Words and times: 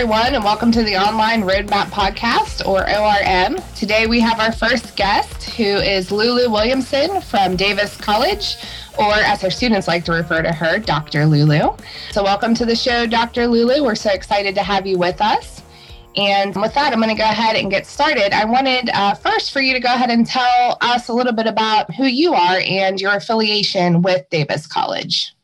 everyone, 0.00 0.34
and 0.34 0.42
welcome 0.42 0.72
to 0.72 0.82
the 0.82 0.96
Online 0.96 1.42
Roadmap 1.42 1.88
Podcast, 1.88 2.66
or 2.66 2.88
ORM. 2.88 3.58
Today 3.76 4.06
we 4.06 4.18
have 4.18 4.40
our 4.40 4.50
first 4.50 4.96
guest, 4.96 5.50
who 5.50 5.62
is 5.62 6.10
Lulu 6.10 6.50
Williamson 6.50 7.20
from 7.20 7.54
Davis 7.54 7.98
College, 7.98 8.56
or 8.98 9.12
as 9.12 9.42
her 9.42 9.50
students 9.50 9.86
like 9.86 10.06
to 10.06 10.12
refer 10.12 10.40
to 10.40 10.52
her, 10.54 10.78
Dr. 10.78 11.26
Lulu. 11.26 11.76
So, 12.12 12.24
welcome 12.24 12.54
to 12.54 12.64
the 12.64 12.74
show, 12.74 13.06
Dr. 13.06 13.46
Lulu. 13.46 13.84
We're 13.84 13.94
so 13.94 14.10
excited 14.10 14.54
to 14.54 14.62
have 14.62 14.86
you 14.86 14.96
with 14.96 15.20
us. 15.20 15.60
And 16.16 16.56
with 16.56 16.72
that, 16.72 16.94
I'm 16.94 16.98
going 16.98 17.14
to 17.14 17.22
go 17.22 17.28
ahead 17.28 17.56
and 17.56 17.70
get 17.70 17.86
started. 17.86 18.32
I 18.32 18.46
wanted 18.46 18.88
uh, 18.94 19.12
first 19.12 19.52
for 19.52 19.60
you 19.60 19.74
to 19.74 19.80
go 19.80 19.92
ahead 19.92 20.08
and 20.08 20.26
tell 20.26 20.78
us 20.80 21.08
a 21.08 21.12
little 21.12 21.34
bit 21.34 21.46
about 21.46 21.94
who 21.94 22.06
you 22.06 22.32
are 22.32 22.62
and 22.64 22.98
your 22.98 23.16
affiliation 23.16 24.00
with 24.00 24.26
Davis 24.30 24.66
College. 24.66 25.34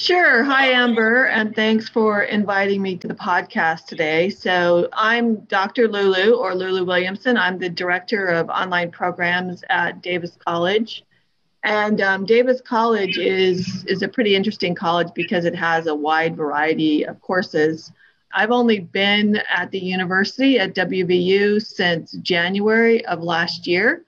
Sure. 0.00 0.44
Hi, 0.44 0.68
Amber, 0.68 1.24
and 1.24 1.56
thanks 1.56 1.88
for 1.88 2.22
inviting 2.22 2.80
me 2.80 2.96
to 2.98 3.08
the 3.08 3.14
podcast 3.14 3.86
today. 3.86 4.30
So, 4.30 4.88
I'm 4.92 5.40
Dr. 5.46 5.88
Lulu 5.88 6.36
or 6.36 6.54
Lulu 6.54 6.84
Williamson. 6.84 7.36
I'm 7.36 7.58
the 7.58 7.68
director 7.68 8.26
of 8.26 8.48
online 8.48 8.92
programs 8.92 9.64
at 9.70 10.00
Davis 10.00 10.38
College. 10.46 11.02
And 11.64 12.00
um, 12.00 12.26
Davis 12.26 12.60
College 12.60 13.18
is, 13.18 13.84
is 13.86 14.02
a 14.02 14.08
pretty 14.08 14.36
interesting 14.36 14.72
college 14.72 15.08
because 15.16 15.44
it 15.44 15.56
has 15.56 15.88
a 15.88 15.94
wide 15.96 16.36
variety 16.36 17.04
of 17.04 17.20
courses. 17.20 17.90
I've 18.32 18.52
only 18.52 18.78
been 18.78 19.42
at 19.52 19.72
the 19.72 19.80
university 19.80 20.60
at 20.60 20.76
WVU 20.76 21.60
since 21.60 22.12
January 22.22 23.04
of 23.06 23.24
last 23.24 23.66
year. 23.66 24.04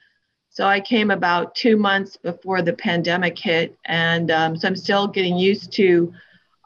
So 0.60 0.66
I 0.66 0.78
came 0.78 1.10
about 1.10 1.54
two 1.54 1.78
months 1.78 2.18
before 2.18 2.60
the 2.60 2.74
pandemic 2.74 3.38
hit, 3.38 3.78
and 3.86 4.30
um, 4.30 4.58
so 4.58 4.68
I'm 4.68 4.76
still 4.76 5.08
getting 5.08 5.38
used 5.38 5.72
to 5.76 6.12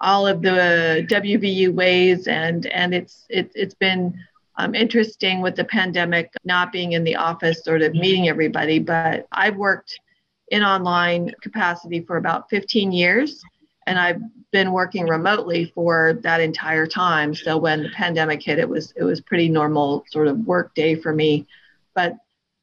all 0.01 0.27
of 0.27 0.43
the 0.43 1.07
WVU 1.09 1.73
ways, 1.73 2.27
and 2.27 2.67
and 2.67 2.93
it's 2.93 3.25
it, 3.31 3.53
it's 3.55 3.77
been 3.77 4.19
um, 4.57 4.75
interesting 4.75 5.43
with 5.43 5.55
the 5.55 5.65
pandemic 5.65 6.33
not 6.43 6.73
being 6.73 6.91
in 6.91 7.05
the 7.05 7.15
office, 7.15 7.63
sort 7.63 7.83
of 7.83 7.95
meeting 7.95 8.29
everybody. 8.29 8.81
But 8.81 9.29
I've 9.31 9.55
worked 9.55 10.01
in 10.49 10.65
online 10.65 11.31
capacity 11.41 12.01
for 12.01 12.17
about 12.17 12.51
15 12.51 12.91
years, 12.91 13.45
and 13.87 13.97
I've 13.97 14.21
been 14.51 14.73
working 14.73 15.07
remotely 15.07 15.71
for 15.73 16.19
that 16.25 16.41
entire 16.41 16.89
time. 16.89 17.33
So 17.33 17.59
when 17.59 17.85
the 17.85 17.91
pandemic 17.91 18.43
hit, 18.43 18.59
it 18.59 18.69
was 18.69 18.93
it 18.97 19.05
was 19.05 19.21
pretty 19.21 19.49
normal 19.49 20.05
sort 20.11 20.27
of 20.27 20.39
work 20.39 20.75
day 20.75 20.97
for 20.97 21.15
me. 21.15 21.47
But 21.95 22.17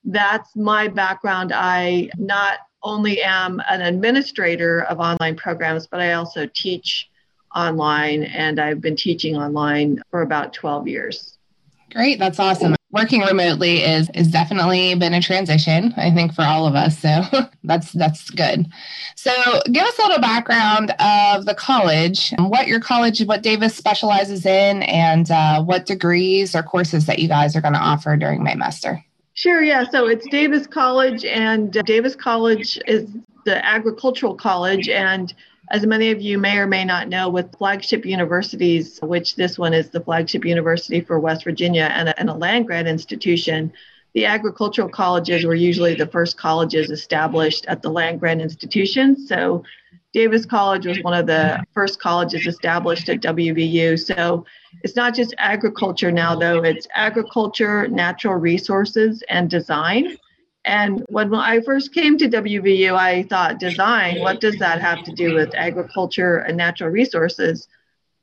that's 0.04 0.56
my 0.56 0.88
background. 0.88 1.52
I 1.54 2.10
not 2.18 2.60
only 2.84 3.22
am 3.22 3.62
an 3.70 3.82
administrator 3.82 4.84
of 4.84 5.00
online 5.00 5.36
programs, 5.36 5.88
but 5.88 6.00
I 6.00 6.14
also 6.14 6.48
teach 6.54 7.10
online, 7.56 8.24
and 8.24 8.60
I've 8.60 8.82
been 8.82 8.96
teaching 8.96 9.36
online 9.36 10.02
for 10.10 10.22
about 10.22 10.54
12 10.54 10.88
years. 10.88 11.38
Great, 11.94 12.20
that's 12.20 12.40
awesome. 12.40 12.76
Working 12.92 13.22
remotely 13.22 13.84
is 13.84 14.10
is 14.14 14.28
definitely 14.30 14.96
been 14.96 15.14
a 15.14 15.22
transition, 15.22 15.94
I 15.98 16.12
think, 16.12 16.34
for 16.34 16.42
all 16.42 16.66
of 16.66 16.76
us. 16.76 16.98
So 16.98 17.22
that's 17.64 17.92
that's 17.92 18.30
good. 18.30 18.68
So 19.16 19.32
give 19.72 19.84
us 19.84 20.00
a 20.00 20.02
little 20.04 20.20
background 20.20 20.92
of 21.00 21.46
the 21.46 21.56
college, 21.56 22.34
what 22.38 22.68
your 22.68 22.80
college, 22.80 23.22
what 23.26 23.44
Davis 23.44 23.76
specializes 23.76 24.46
in, 24.46 24.84
and 24.84 25.30
uh, 25.32 25.64
what 25.64 25.86
degrees 25.86 26.56
or 26.56 26.64
courses 26.64 27.06
that 27.06 27.20
you 27.20 27.28
guys 27.28 27.56
are 27.56 27.62
going 27.62 27.74
to 27.74 27.80
offer 27.80 28.16
during 28.16 28.42
Maymester. 28.42 29.04
Sure, 29.42 29.64
yeah. 29.64 29.90
So 29.90 30.06
it's 30.06 30.28
Davis 30.28 30.68
College, 30.68 31.26
and 31.26 31.76
uh, 31.76 31.82
Davis 31.82 32.16
College 32.16 32.80
is 32.86 33.10
the 33.44 33.66
agricultural 33.66 34.36
college. 34.36 34.88
And 34.88 35.34
as 35.72 35.84
many 35.84 36.12
of 36.12 36.22
you 36.22 36.38
may 36.38 36.60
or 36.60 36.68
may 36.68 36.86
not 36.86 37.10
know, 37.10 37.28
with 37.28 37.58
flagship 37.58 38.06
universities, 38.06 39.00
which 39.02 39.36
this 39.38 39.58
one 39.58 39.74
is 39.74 39.90
the 39.90 40.00
flagship 40.00 40.46
university 40.46 41.02
for 41.02 41.20
West 41.20 41.44
Virginia 41.44 41.90
and 41.92 42.10
a, 42.10 42.20
and 42.20 42.30
a 42.30 42.36
land 42.36 42.68
grant 42.68 42.88
institution, 42.88 43.74
the 44.14 44.28
agricultural 44.28 44.90
colleges 44.90 45.44
were 45.44 45.56
usually 45.56 45.96
the 45.96 46.06
first 46.06 46.38
colleges 46.38 46.92
established 46.92 47.66
at 47.66 47.82
the 47.82 47.90
land 47.90 48.20
grant 48.20 48.44
institution. 48.44 49.26
So 49.26 49.64
Davis 50.14 50.46
College 50.46 50.86
was 50.86 51.02
one 51.04 51.14
of 51.14 51.26
the 51.26 51.64
first 51.74 52.02
colleges 52.02 52.46
established 52.46 53.08
at 53.08 53.22
WVU. 53.22 53.98
So 53.98 54.46
it's 54.84 54.96
not 54.96 55.16
just 55.16 55.34
agriculture 55.38 56.12
now, 56.12 56.36
though, 56.36 56.64
it's 56.64 56.88
agriculture, 56.94 57.88
natural 57.88 58.36
resources, 58.36 59.24
and 59.30 59.50
design. 59.50 60.18
And 60.66 61.04
when 61.10 61.34
I 61.34 61.62
first 61.62 61.94
came 61.94 62.18
to 62.18 62.28
WVU, 62.28 62.94
I 62.94 63.24
thought, 63.24 63.60
design, 63.60 64.20
what 64.20 64.42
does 64.42 64.58
that 64.58 64.82
have 64.82 65.04
to 65.06 65.12
do 65.14 65.34
with 65.34 65.56
agriculture 65.56 66.40
and 66.40 66.58
natural 66.58 66.90
resources? 66.90 67.68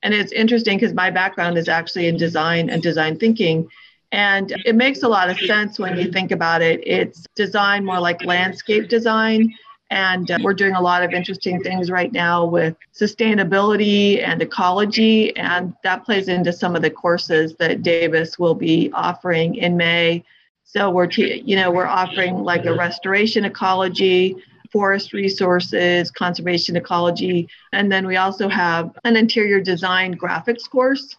And 0.03 0.15
it's 0.15 0.31
interesting 0.33 0.79
because 0.79 0.95
my 0.95 1.11
background 1.11 1.59
is 1.59 1.69
actually 1.69 2.07
in 2.07 2.17
design 2.17 2.71
and 2.71 2.83
design 2.83 3.19
thinking. 3.19 3.69
And 4.13 4.53
it 4.65 4.77
makes 4.77 5.03
a 5.03 5.09
lot 5.09 5.31
of 5.31 5.39
sense 5.41 5.79
when 5.79 5.99
you 5.99 6.13
think 6.13 6.31
about 6.31 6.63
it. 6.63 6.81
It's 6.87 7.27
design 7.35 7.85
more 7.85 7.99
like 7.99 8.25
landscape 8.25 8.89
design 8.89 9.53
and 9.91 10.31
uh, 10.31 10.39
we're 10.43 10.55
doing 10.55 10.75
a 10.75 10.81
lot 10.81 11.03
of 11.03 11.13
interesting 11.13 11.63
things 11.63 11.91
right 11.91 12.13
now 12.13 12.45
with 12.45 12.77
sustainability 12.95 14.23
and 14.23 14.43
ecology. 14.43 15.35
And 15.37 15.75
that 15.83 16.05
plays 16.05 16.29
into 16.29 16.53
some 16.53 16.77
of 16.77 16.83
the 16.83 16.91
courses 16.91 17.55
that 17.57 17.83
Davis 17.83 18.39
will 18.39 18.55
be 18.55 18.91
offering 18.93 19.55
in 19.55 19.77
May. 19.77 20.25
So 20.65 20.91
we're, 20.91 21.09
you 21.11 21.57
know, 21.57 21.71
we're 21.71 21.87
offering 21.87 22.37
like 22.45 22.67
a 22.67 22.75
restoration 22.75 23.47
ecology, 23.47 24.37
forest 24.71 25.15
resources, 25.15 26.11
conservation 26.11 26.77
ecology. 26.77 27.49
And 27.73 27.91
then 27.91 28.07
we 28.07 28.17
also 28.17 28.49
have 28.51 28.91
an 29.05 29.17
interior 29.17 29.61
design 29.61 30.19
graphics 30.19 30.69
course. 30.69 31.17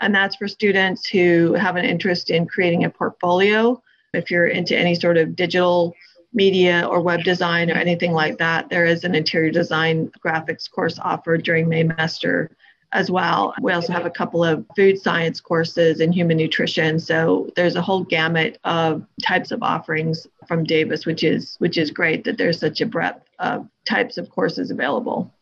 And 0.00 0.14
that's 0.14 0.36
for 0.36 0.46
students 0.46 1.06
who 1.06 1.54
have 1.54 1.74
an 1.74 1.84
interest 1.84 2.30
in 2.30 2.46
creating 2.46 2.84
a 2.84 2.90
portfolio. 2.90 3.82
If 4.14 4.30
you're 4.30 4.46
into 4.46 4.76
any 4.76 4.94
sort 4.94 5.16
of 5.16 5.34
digital 5.34 5.94
media 6.32 6.86
or 6.88 7.00
web 7.00 7.22
design 7.24 7.70
or 7.70 7.74
anything 7.74 8.12
like 8.12 8.38
that, 8.38 8.68
there 8.68 8.86
is 8.86 9.04
an 9.04 9.14
interior 9.14 9.50
design 9.50 10.10
graphics 10.24 10.70
course 10.70 10.98
offered 10.98 11.42
during 11.42 11.66
Maymester 11.66 12.48
as 12.92 13.10
well. 13.10 13.54
We 13.60 13.72
also 13.72 13.92
have 13.92 14.06
a 14.06 14.10
couple 14.10 14.44
of 14.44 14.66
food 14.76 15.00
science 15.00 15.40
courses 15.40 16.00
and 16.00 16.14
human 16.14 16.36
nutrition. 16.36 17.00
So 17.00 17.50
there's 17.56 17.76
a 17.76 17.82
whole 17.82 18.04
gamut 18.04 18.58
of 18.64 19.04
types 19.22 19.50
of 19.50 19.62
offerings 19.62 20.26
from 20.46 20.64
Davis, 20.64 21.06
which 21.06 21.24
is 21.24 21.56
which 21.58 21.78
is 21.78 21.90
great 21.90 22.24
that 22.24 22.38
there's 22.38 22.60
such 22.60 22.80
a 22.80 22.86
breadth 22.86 23.26
of 23.38 23.66
types 23.86 24.18
of 24.18 24.30
courses 24.30 24.70
available. 24.70 25.32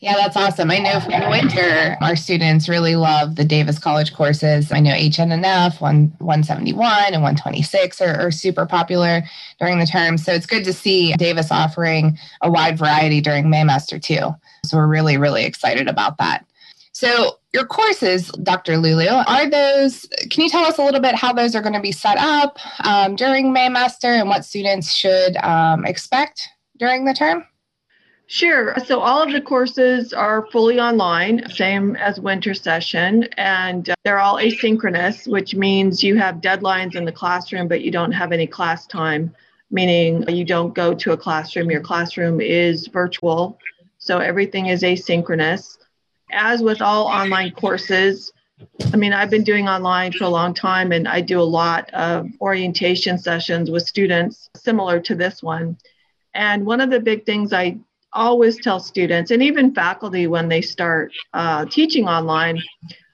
Yeah, 0.00 0.14
that's 0.16 0.36
awesome. 0.36 0.70
I 0.70 0.78
know 0.78 0.98
in 1.10 1.28
winter, 1.28 1.98
our 2.00 2.16
students 2.16 2.70
really 2.70 2.96
love 2.96 3.36
the 3.36 3.44
Davis 3.44 3.78
College 3.78 4.14
courses. 4.14 4.72
I 4.72 4.80
know 4.80 4.92
HNNF 4.92 5.78
1, 5.78 6.14
171 6.18 7.12
and 7.12 7.22
126 7.22 8.00
are, 8.00 8.18
are 8.18 8.30
super 8.30 8.64
popular 8.64 9.22
during 9.58 9.78
the 9.78 9.84
term. 9.84 10.16
So 10.16 10.32
it's 10.32 10.46
good 10.46 10.64
to 10.64 10.72
see 10.72 11.12
Davis 11.14 11.52
offering 11.52 12.18
a 12.40 12.50
wide 12.50 12.78
variety 12.78 13.20
during 13.20 13.44
Maymester 13.44 14.02
too. 14.02 14.34
So 14.64 14.78
we're 14.78 14.86
really, 14.86 15.18
really 15.18 15.44
excited 15.44 15.86
about 15.86 16.16
that. 16.16 16.46
So 16.92 17.38
your 17.52 17.66
courses, 17.66 18.28
Dr. 18.42 18.78
Lulu, 18.78 19.06
are 19.06 19.50
those, 19.50 20.06
can 20.30 20.44
you 20.44 20.48
tell 20.48 20.64
us 20.64 20.78
a 20.78 20.82
little 20.82 21.00
bit 21.00 21.14
how 21.14 21.34
those 21.34 21.54
are 21.54 21.60
going 21.60 21.74
to 21.74 21.80
be 21.80 21.92
set 21.92 22.16
up 22.16 22.58
um, 22.86 23.16
during 23.16 23.54
Maymester 23.54 24.18
and 24.18 24.30
what 24.30 24.46
students 24.46 24.94
should 24.94 25.36
um, 25.38 25.84
expect 25.84 26.48
during 26.78 27.04
the 27.04 27.12
term? 27.12 27.44
Sure. 28.32 28.76
So 28.86 29.00
all 29.00 29.20
of 29.20 29.32
the 29.32 29.40
courses 29.40 30.12
are 30.12 30.46
fully 30.52 30.78
online, 30.78 31.50
same 31.50 31.96
as 31.96 32.20
winter 32.20 32.54
session, 32.54 33.24
and 33.36 33.90
uh, 33.90 33.94
they're 34.04 34.20
all 34.20 34.36
asynchronous, 34.36 35.26
which 35.26 35.56
means 35.56 36.04
you 36.04 36.16
have 36.16 36.36
deadlines 36.36 36.94
in 36.94 37.04
the 37.04 37.10
classroom, 37.10 37.66
but 37.66 37.80
you 37.80 37.90
don't 37.90 38.12
have 38.12 38.30
any 38.30 38.46
class 38.46 38.86
time, 38.86 39.34
meaning 39.72 40.24
you 40.28 40.44
don't 40.44 40.76
go 40.76 40.94
to 40.94 41.10
a 41.10 41.16
classroom. 41.16 41.72
Your 41.72 41.80
classroom 41.80 42.40
is 42.40 42.86
virtual, 42.86 43.58
so 43.98 44.18
everything 44.18 44.66
is 44.66 44.84
asynchronous. 44.84 45.78
As 46.30 46.62
with 46.62 46.80
all 46.80 47.08
online 47.08 47.50
courses, 47.50 48.32
I 48.92 48.96
mean, 48.96 49.12
I've 49.12 49.30
been 49.30 49.42
doing 49.42 49.68
online 49.68 50.12
for 50.12 50.22
a 50.22 50.28
long 50.28 50.54
time, 50.54 50.92
and 50.92 51.08
I 51.08 51.20
do 51.20 51.40
a 51.40 51.42
lot 51.42 51.92
of 51.92 52.28
orientation 52.40 53.18
sessions 53.18 53.72
with 53.72 53.88
students 53.88 54.50
similar 54.54 55.00
to 55.00 55.16
this 55.16 55.42
one. 55.42 55.76
And 56.32 56.64
one 56.64 56.80
of 56.80 56.90
the 56.90 57.00
big 57.00 57.26
things 57.26 57.52
I 57.52 57.80
always 58.12 58.56
tell 58.60 58.80
students 58.80 59.30
and 59.30 59.42
even 59.42 59.74
faculty 59.74 60.26
when 60.26 60.48
they 60.48 60.60
start 60.60 61.12
uh, 61.32 61.64
teaching 61.66 62.06
online 62.08 62.60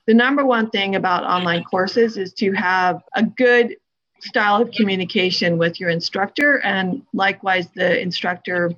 the 0.06 0.14
number 0.14 0.46
one 0.46 0.70
thing 0.70 0.94
about 0.94 1.24
online 1.24 1.64
courses 1.64 2.16
is 2.16 2.32
to 2.34 2.52
have 2.52 3.02
a 3.14 3.24
good 3.24 3.76
style 4.20 4.62
of 4.62 4.70
communication 4.70 5.58
with 5.58 5.80
your 5.80 5.90
instructor 5.90 6.60
and 6.60 7.02
likewise 7.12 7.68
the 7.74 8.00
instructor 8.00 8.72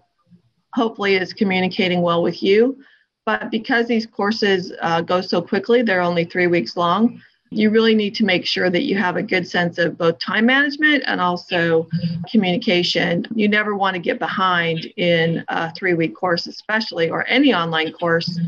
hopefully 0.74 1.16
is 1.16 1.32
communicating 1.32 2.02
well 2.02 2.22
with 2.22 2.42
you. 2.42 2.78
But 3.24 3.50
because 3.50 3.86
these 3.86 4.06
courses 4.06 4.72
uh, 4.80 5.02
go 5.02 5.20
so 5.20 5.42
quickly 5.42 5.82
they're 5.82 6.00
only 6.00 6.24
three 6.24 6.46
weeks 6.46 6.76
long 6.76 7.20
you 7.50 7.70
really 7.70 7.94
need 7.94 8.14
to 8.16 8.24
make 8.24 8.46
sure 8.46 8.68
that 8.70 8.82
you 8.82 8.96
have 8.96 9.16
a 9.16 9.22
good 9.22 9.48
sense 9.48 9.78
of 9.78 9.96
both 9.96 10.18
time 10.18 10.46
management 10.46 11.02
and 11.06 11.20
also 11.20 11.88
communication. 12.30 13.26
You 13.34 13.48
never 13.48 13.74
want 13.74 13.94
to 13.94 14.00
get 14.00 14.18
behind 14.18 14.84
in 14.96 15.44
a 15.48 15.72
three 15.72 15.94
week 15.94 16.14
course, 16.14 16.46
especially, 16.46 17.08
or 17.08 17.26
any 17.26 17.54
online 17.54 17.92
course, 17.92 18.38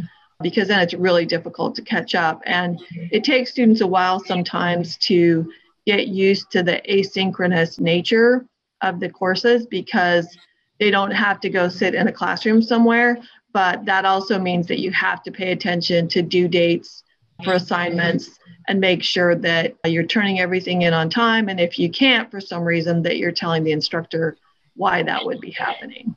because 0.43 0.69
then 0.69 0.81
it's 0.81 0.94
really 0.94 1.25
difficult 1.25 1.75
to 1.76 1.82
catch 1.82 2.14
up. 2.14 2.43
And 2.44 2.79
it 3.11 3.25
takes 3.25 3.50
students 3.50 3.81
a 3.81 3.87
while 3.87 4.20
sometimes 4.20 4.97
to 4.99 5.50
get 5.87 6.08
used 6.08 6.50
to 6.52 6.62
the 6.62 6.82
asynchronous 6.88 7.81
nature 7.81 8.47
of 8.82 9.00
the 9.00 9.08
courses 9.08 9.67
because 9.67 10.37
they 10.79 10.91
don't 10.91 11.11
have 11.11 11.41
to 11.41 11.50
go 11.50 11.69
sit 11.69 11.94
in 11.94 12.08
a 12.08 12.12
classroom 12.12 12.61
somewhere. 12.61 13.19
But 13.52 13.85
that 13.87 14.05
also 14.05 14.38
means 14.38 14.67
that 14.69 14.79
you 14.79 14.93
have 14.93 15.23
to 15.25 15.32
pay 15.32 15.52
attention 15.52 16.06
to 16.08 16.23
due 16.23 16.49
dates 16.49 17.02
for 17.43 17.55
assignments 17.55 18.38
and 18.70 18.78
make 18.78 19.02
sure 19.02 19.34
that 19.34 19.75
you're 19.84 20.06
turning 20.06 20.38
everything 20.38 20.82
in 20.82 20.94
on 20.94 21.11
time. 21.11 21.49
And 21.49 21.58
if 21.58 21.76
you 21.76 21.90
can't 21.90 22.31
for 22.31 22.40
some 22.40 22.62
reason, 22.62 23.02
that 23.02 23.17
you're 23.17 23.32
telling 23.32 23.64
the 23.64 23.72
instructor 23.72 24.37
why 24.76 25.02
that 25.02 25.26
would 25.26 25.40
be 25.40 25.50
happening. 25.50 26.14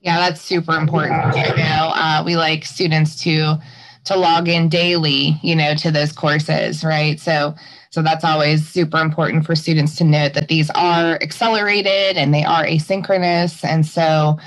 Yeah, 0.00 0.16
that's 0.16 0.40
super 0.40 0.74
important. 0.74 1.36
You 1.36 1.54
know, 1.54 1.92
uh, 1.94 2.22
we 2.24 2.34
like 2.34 2.64
students 2.64 3.22
to 3.24 3.58
to 4.06 4.16
log 4.16 4.48
in 4.48 4.70
daily, 4.70 5.38
you 5.42 5.54
know, 5.54 5.74
to 5.76 5.90
those 5.90 6.12
courses, 6.12 6.82
right? 6.82 7.20
So 7.20 7.54
so 7.90 8.00
that's 8.00 8.24
always 8.24 8.66
super 8.66 8.98
important 8.98 9.44
for 9.44 9.54
students 9.54 9.94
to 9.96 10.04
note 10.04 10.32
that 10.32 10.48
these 10.48 10.70
are 10.70 11.16
accelerated 11.16 12.16
and 12.16 12.32
they 12.32 12.42
are 12.42 12.64
asynchronous. 12.64 13.62
And 13.62 13.84
so 13.84 14.38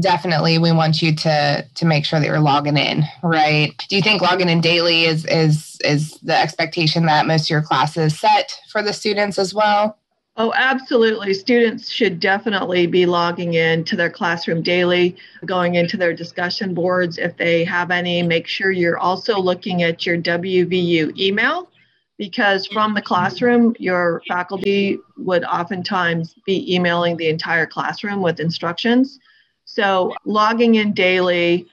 definitely 0.00 0.58
we 0.58 0.72
want 0.72 1.02
you 1.02 1.14
to 1.14 1.66
to 1.74 1.84
make 1.84 2.04
sure 2.04 2.20
that 2.20 2.26
you're 2.26 2.40
logging 2.40 2.76
in, 2.76 3.04
right? 3.22 3.72
Do 3.88 3.96
you 3.96 4.02
think 4.02 4.22
logging 4.22 4.48
in 4.48 4.60
daily 4.60 5.04
is 5.04 5.24
is 5.26 5.78
is 5.84 6.18
the 6.22 6.36
expectation 6.36 7.06
that 7.06 7.26
most 7.26 7.46
of 7.46 7.50
your 7.50 7.62
classes 7.62 8.18
set 8.18 8.58
for 8.70 8.82
the 8.82 8.92
students 8.92 9.38
as 9.38 9.54
well? 9.54 9.98
Oh, 10.36 10.52
absolutely. 10.56 11.32
Students 11.32 11.90
should 11.90 12.18
definitely 12.18 12.88
be 12.88 13.06
logging 13.06 13.54
in 13.54 13.84
to 13.84 13.94
their 13.94 14.10
classroom 14.10 14.62
daily, 14.62 15.16
going 15.46 15.76
into 15.76 15.96
their 15.96 16.12
discussion 16.12 16.74
boards 16.74 17.18
if 17.18 17.36
they 17.36 17.62
have 17.62 17.92
any. 17.92 18.20
Make 18.20 18.48
sure 18.48 18.72
you're 18.72 18.98
also 18.98 19.38
looking 19.38 19.84
at 19.84 20.04
your 20.04 20.18
WVU 20.18 21.16
email 21.16 21.70
because 22.18 22.66
from 22.66 22.94
the 22.94 23.02
classroom, 23.02 23.76
your 23.78 24.22
faculty 24.26 24.98
would 25.18 25.44
oftentimes 25.44 26.34
be 26.44 26.74
emailing 26.74 27.16
the 27.16 27.28
entire 27.28 27.66
classroom 27.66 28.20
with 28.20 28.40
instructions. 28.40 29.20
So, 29.64 30.14
logging 30.24 30.76
in 30.76 30.92
daily, 30.92 31.66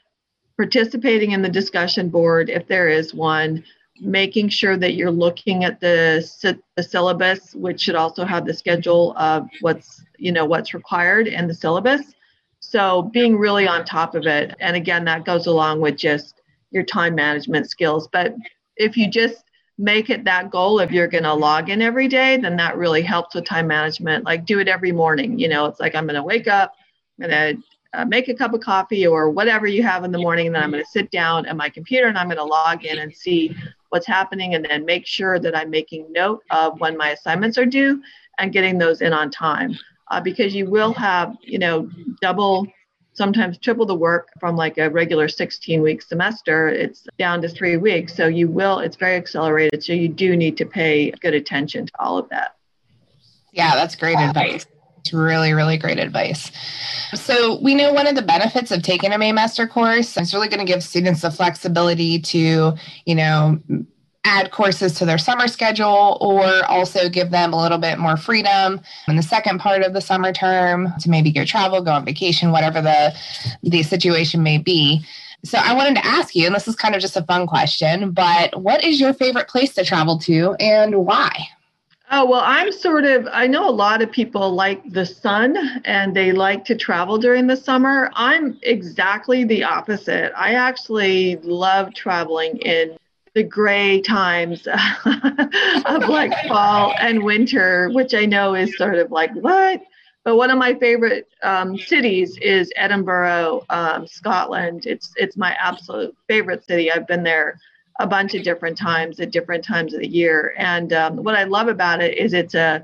participating 0.57 1.31
in 1.31 1.41
the 1.41 1.49
discussion 1.49 2.09
board 2.09 2.49
if 2.49 2.67
there 2.67 2.89
is 2.89 3.13
one, 3.13 3.63
making 3.99 4.49
sure 4.49 4.77
that 4.77 4.93
you're 4.93 5.11
looking 5.11 5.63
at 5.63 5.79
the, 5.79 6.59
the 6.75 6.83
syllabus, 6.83 7.53
which 7.53 7.81
should 7.81 7.95
also 7.95 8.25
have 8.25 8.45
the 8.45 8.53
schedule 8.53 9.13
of 9.17 9.47
what's 9.61 10.03
you 10.17 10.31
know 10.31 10.45
what's 10.45 10.73
required 10.73 11.27
in 11.27 11.47
the 11.47 11.53
syllabus. 11.53 12.13
So 12.59 13.03
being 13.03 13.37
really 13.37 13.67
on 13.67 13.85
top 13.85 14.15
of 14.15 14.25
it, 14.25 14.55
and 14.59 14.75
again, 14.75 15.05
that 15.05 15.25
goes 15.25 15.47
along 15.47 15.81
with 15.81 15.97
just 15.97 16.41
your 16.71 16.83
time 16.83 17.15
management 17.15 17.69
skills. 17.69 18.07
But 18.11 18.35
if 18.77 18.95
you 18.97 19.09
just 19.09 19.43
make 19.77 20.09
it 20.09 20.23
that 20.25 20.51
goal 20.51 20.79
if 20.79 20.91
you're 20.91 21.07
going 21.07 21.23
to 21.23 21.33
log 21.33 21.69
in 21.69 21.81
every 21.81 22.07
day 22.07 22.37
then 22.37 22.55
that 22.55 22.77
really 22.77 23.01
helps 23.01 23.33
with 23.33 23.45
time 23.45 23.67
management 23.67 24.23
like 24.25 24.45
do 24.45 24.59
it 24.59 24.67
every 24.67 24.91
morning 24.91 25.39
you 25.39 25.47
know 25.47 25.65
it's 25.65 25.79
like 25.79 25.95
i'm 25.95 26.05
going 26.05 26.15
to 26.15 26.21
wake 26.21 26.47
up 26.47 26.75
i'm 27.19 27.29
going 27.29 27.55
to 27.57 27.63
uh, 27.93 28.05
make 28.05 28.29
a 28.29 28.33
cup 28.33 28.53
of 28.53 28.61
coffee 28.61 29.05
or 29.05 29.29
whatever 29.29 29.67
you 29.67 29.83
have 29.83 30.03
in 30.03 30.11
the 30.11 30.17
morning 30.17 30.47
and 30.47 30.55
then 30.55 30.63
i'm 30.63 30.71
going 30.71 30.83
to 30.83 30.89
sit 30.89 31.09
down 31.11 31.45
at 31.45 31.55
my 31.55 31.69
computer 31.69 32.07
and 32.07 32.17
i'm 32.17 32.27
going 32.27 32.37
to 32.37 32.43
log 32.43 32.85
in 32.85 32.99
and 32.99 33.13
see 33.13 33.55
what's 33.89 34.07
happening 34.07 34.55
and 34.55 34.63
then 34.63 34.85
make 34.85 35.05
sure 35.05 35.39
that 35.39 35.55
i'm 35.55 35.69
making 35.69 36.05
note 36.11 36.41
of 36.51 36.79
when 36.79 36.97
my 36.97 37.09
assignments 37.09 37.57
are 37.57 37.65
due 37.65 38.01
and 38.41 38.51
getting 38.51 38.77
those 38.77 39.01
in 39.01 39.13
on 39.13 39.29
time. 39.29 39.77
Uh, 40.09 40.19
because 40.19 40.53
you 40.53 40.69
will 40.69 40.93
have 40.93 41.37
you 41.41 41.57
know 41.57 41.89
double 42.21 42.67
sometimes 43.13 43.57
triple 43.57 43.85
the 43.85 43.95
work 43.95 44.29
from 44.39 44.57
like 44.57 44.77
a 44.77 44.89
regular 44.89 45.29
16 45.29 45.81
week 45.81 46.01
semester. 46.01 46.67
It's 46.67 47.07
down 47.17 47.41
to 47.43 47.47
three 47.47 47.77
weeks 47.77 48.13
so 48.13 48.27
you 48.27 48.49
will 48.49 48.79
it's 48.79 48.97
very 48.97 49.15
accelerated 49.15 49.81
so 49.83 49.93
you 49.93 50.09
do 50.09 50.35
need 50.35 50.57
to 50.57 50.65
pay 50.65 51.11
good 51.11 51.33
attention 51.33 51.85
to 51.85 51.91
all 51.99 52.17
of 52.17 52.27
that. 52.29 52.55
Yeah 53.53 53.75
that's 53.75 53.95
great 53.95 54.17
advice 54.17 54.65
it's 55.01 55.13
really 55.13 55.53
really 55.53 55.77
great 55.77 55.99
advice 55.99 56.51
so 57.13 57.59
we 57.61 57.75
know 57.75 57.91
one 57.91 58.07
of 58.07 58.15
the 58.15 58.21
benefits 58.21 58.71
of 58.71 58.81
taking 58.81 59.11
a 59.11 59.17
Maymester 59.17 59.69
course 59.69 60.17
is 60.17 60.33
really 60.33 60.47
going 60.47 60.65
to 60.65 60.71
give 60.71 60.81
students 60.83 61.21
the 61.21 61.31
flexibility 61.31 62.19
to 62.19 62.73
you 63.05 63.15
know 63.15 63.59
add 64.23 64.51
courses 64.51 64.93
to 64.93 65.05
their 65.05 65.17
summer 65.17 65.47
schedule 65.47 66.17
or 66.21 66.63
also 66.65 67.09
give 67.09 67.31
them 67.31 67.53
a 67.53 67.61
little 67.61 67.77
bit 67.77 67.97
more 67.97 68.17
freedom 68.17 68.79
in 69.07 69.15
the 69.15 69.23
second 69.23 69.59
part 69.59 69.81
of 69.81 69.93
the 69.93 70.01
summer 70.01 70.31
term 70.31 70.89
to 70.99 71.09
maybe 71.09 71.31
go 71.31 71.43
travel, 71.43 71.81
go 71.81 71.91
on 71.91 72.05
vacation, 72.05 72.51
whatever 72.51 72.81
the 72.81 73.13
the 73.63 73.83
situation 73.83 74.43
may 74.43 74.57
be. 74.57 75.03
So 75.43 75.57
I 75.57 75.73
wanted 75.73 75.95
to 75.95 76.05
ask 76.05 76.35
you, 76.35 76.45
and 76.45 76.53
this 76.53 76.67
is 76.67 76.75
kind 76.75 76.93
of 76.93 77.01
just 77.01 77.17
a 77.17 77.23
fun 77.23 77.47
question, 77.47 78.11
but 78.11 78.61
what 78.61 78.83
is 78.83 79.01
your 79.01 79.11
favorite 79.11 79.47
place 79.47 79.73
to 79.73 79.83
travel 79.83 80.19
to 80.19 80.53
and 80.59 81.03
why? 81.03 81.31
Oh, 82.13 82.25
well, 82.25 82.43
I'm 82.43 82.73
sort 82.73 83.05
of, 83.05 83.25
I 83.31 83.47
know 83.47 83.69
a 83.69 83.71
lot 83.71 84.01
of 84.01 84.11
people 84.11 84.51
like 84.51 84.83
the 84.91 85.05
sun 85.05 85.55
and 85.85 86.13
they 86.13 86.33
like 86.33 86.65
to 86.65 86.75
travel 86.75 87.17
during 87.17 87.47
the 87.47 87.55
summer. 87.55 88.11
I'm 88.15 88.59
exactly 88.63 89.45
the 89.45 89.63
opposite. 89.63 90.33
I 90.35 90.55
actually 90.55 91.37
love 91.37 91.93
traveling 91.93 92.57
in 92.57 92.97
the 93.33 93.43
gray 93.43 94.01
times 94.01 94.67
of 95.85 96.09
like 96.09 96.33
fall 96.49 96.93
and 96.99 97.23
winter, 97.23 97.89
which 97.91 98.13
I 98.13 98.25
know 98.25 98.55
is 98.55 98.75
sort 98.75 98.95
of 98.95 99.09
like, 99.09 99.31
what? 99.35 99.81
But 100.25 100.35
one 100.35 100.51
of 100.51 100.57
my 100.57 100.73
favorite 100.73 101.29
um, 101.43 101.77
cities 101.77 102.37
is 102.41 102.73
Edinburgh, 102.75 103.65
um, 103.69 104.05
Scotland. 104.05 104.85
It's 104.85 105.13
it's 105.15 105.37
my 105.37 105.55
absolute 105.59 106.15
favorite 106.27 106.65
city. 106.67 106.91
I've 106.91 107.07
been 107.07 107.23
there 107.23 107.57
a 108.03 108.07
bunch 108.07 108.33
of 108.33 108.43
different 108.43 108.77
times 108.77 109.19
at 109.19 109.31
different 109.31 109.63
times 109.63 109.93
of 109.93 110.01
the 110.01 110.07
year. 110.07 110.53
And 110.57 110.91
um, 110.93 111.17
what 111.23 111.35
I 111.35 111.43
love 111.43 111.67
about 111.67 112.01
it 112.01 112.17
is 112.17 112.33
it's 112.33 112.55
a 112.55 112.83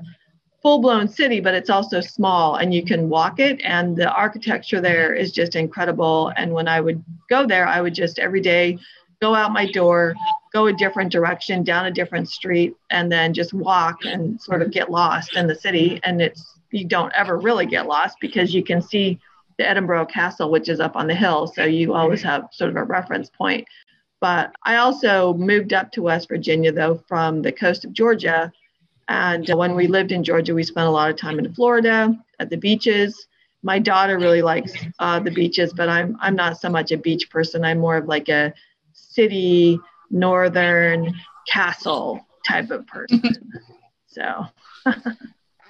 full 0.62 0.80
blown 0.80 1.08
city, 1.08 1.40
but 1.40 1.54
it's 1.54 1.70
also 1.70 2.00
small 2.00 2.56
and 2.56 2.74
you 2.74 2.84
can 2.84 3.08
walk 3.08 3.38
it. 3.38 3.60
And 3.62 3.96
the 3.96 4.10
architecture 4.12 4.80
there 4.80 5.14
is 5.14 5.32
just 5.32 5.56
incredible. 5.56 6.32
And 6.36 6.52
when 6.52 6.68
I 6.68 6.80
would 6.80 7.02
go 7.28 7.46
there, 7.46 7.66
I 7.66 7.80
would 7.80 7.94
just 7.94 8.18
every 8.18 8.40
day 8.40 8.78
go 9.20 9.34
out 9.34 9.52
my 9.52 9.66
door, 9.70 10.14
go 10.52 10.66
a 10.66 10.72
different 10.72 11.12
direction 11.12 11.62
down 11.62 11.86
a 11.86 11.90
different 11.90 12.28
street 12.28 12.74
and 12.90 13.10
then 13.10 13.34
just 13.34 13.52
walk 13.52 14.04
and 14.04 14.40
sort 14.40 14.62
of 14.62 14.70
get 14.70 14.90
lost 14.90 15.36
in 15.36 15.46
the 15.46 15.54
city 15.54 16.00
and 16.04 16.22
it's 16.22 16.58
you 16.70 16.84
don't 16.84 17.12
ever 17.14 17.38
really 17.38 17.66
get 17.66 17.86
lost 17.86 18.16
because 18.20 18.54
you 18.54 18.62
can 18.62 18.80
see 18.80 19.18
the 19.58 19.68
Edinburgh 19.68 20.06
Castle 20.06 20.50
which 20.50 20.68
is 20.68 20.80
up 20.80 20.96
on 20.96 21.06
the 21.06 21.14
hill 21.14 21.46
so 21.46 21.64
you 21.64 21.94
always 21.94 22.22
have 22.22 22.48
sort 22.52 22.70
of 22.70 22.76
a 22.76 22.84
reference 22.84 23.30
point 23.30 23.66
but 24.20 24.54
I 24.64 24.76
also 24.76 25.34
moved 25.34 25.72
up 25.72 25.92
to 25.92 26.02
West 26.02 26.28
Virginia 26.28 26.72
though 26.72 27.02
from 27.08 27.42
the 27.42 27.52
coast 27.52 27.84
of 27.84 27.92
Georgia 27.92 28.52
and 29.08 29.48
when 29.48 29.74
we 29.74 29.86
lived 29.86 30.12
in 30.12 30.24
Georgia 30.24 30.54
we 30.54 30.62
spent 30.62 30.86
a 30.86 30.90
lot 30.90 31.10
of 31.10 31.16
time 31.16 31.38
in 31.38 31.52
Florida 31.54 32.16
at 32.38 32.50
the 32.50 32.56
beaches 32.56 33.26
my 33.62 33.78
daughter 33.78 34.18
really 34.18 34.42
likes 34.42 34.72
uh, 34.98 35.18
the 35.18 35.30
beaches 35.30 35.72
but 35.72 35.88
I'm 35.88 36.16
I'm 36.20 36.36
not 36.36 36.60
so 36.60 36.68
much 36.68 36.92
a 36.92 36.96
beach 36.98 37.30
person 37.30 37.64
I'm 37.64 37.78
more 37.78 37.96
of 37.96 38.06
like 38.06 38.28
a 38.28 38.52
city 38.92 39.80
northern 40.10 41.14
castle 41.46 42.26
type 42.46 42.70
of 42.70 42.86
person. 42.86 43.22
so 44.06 44.44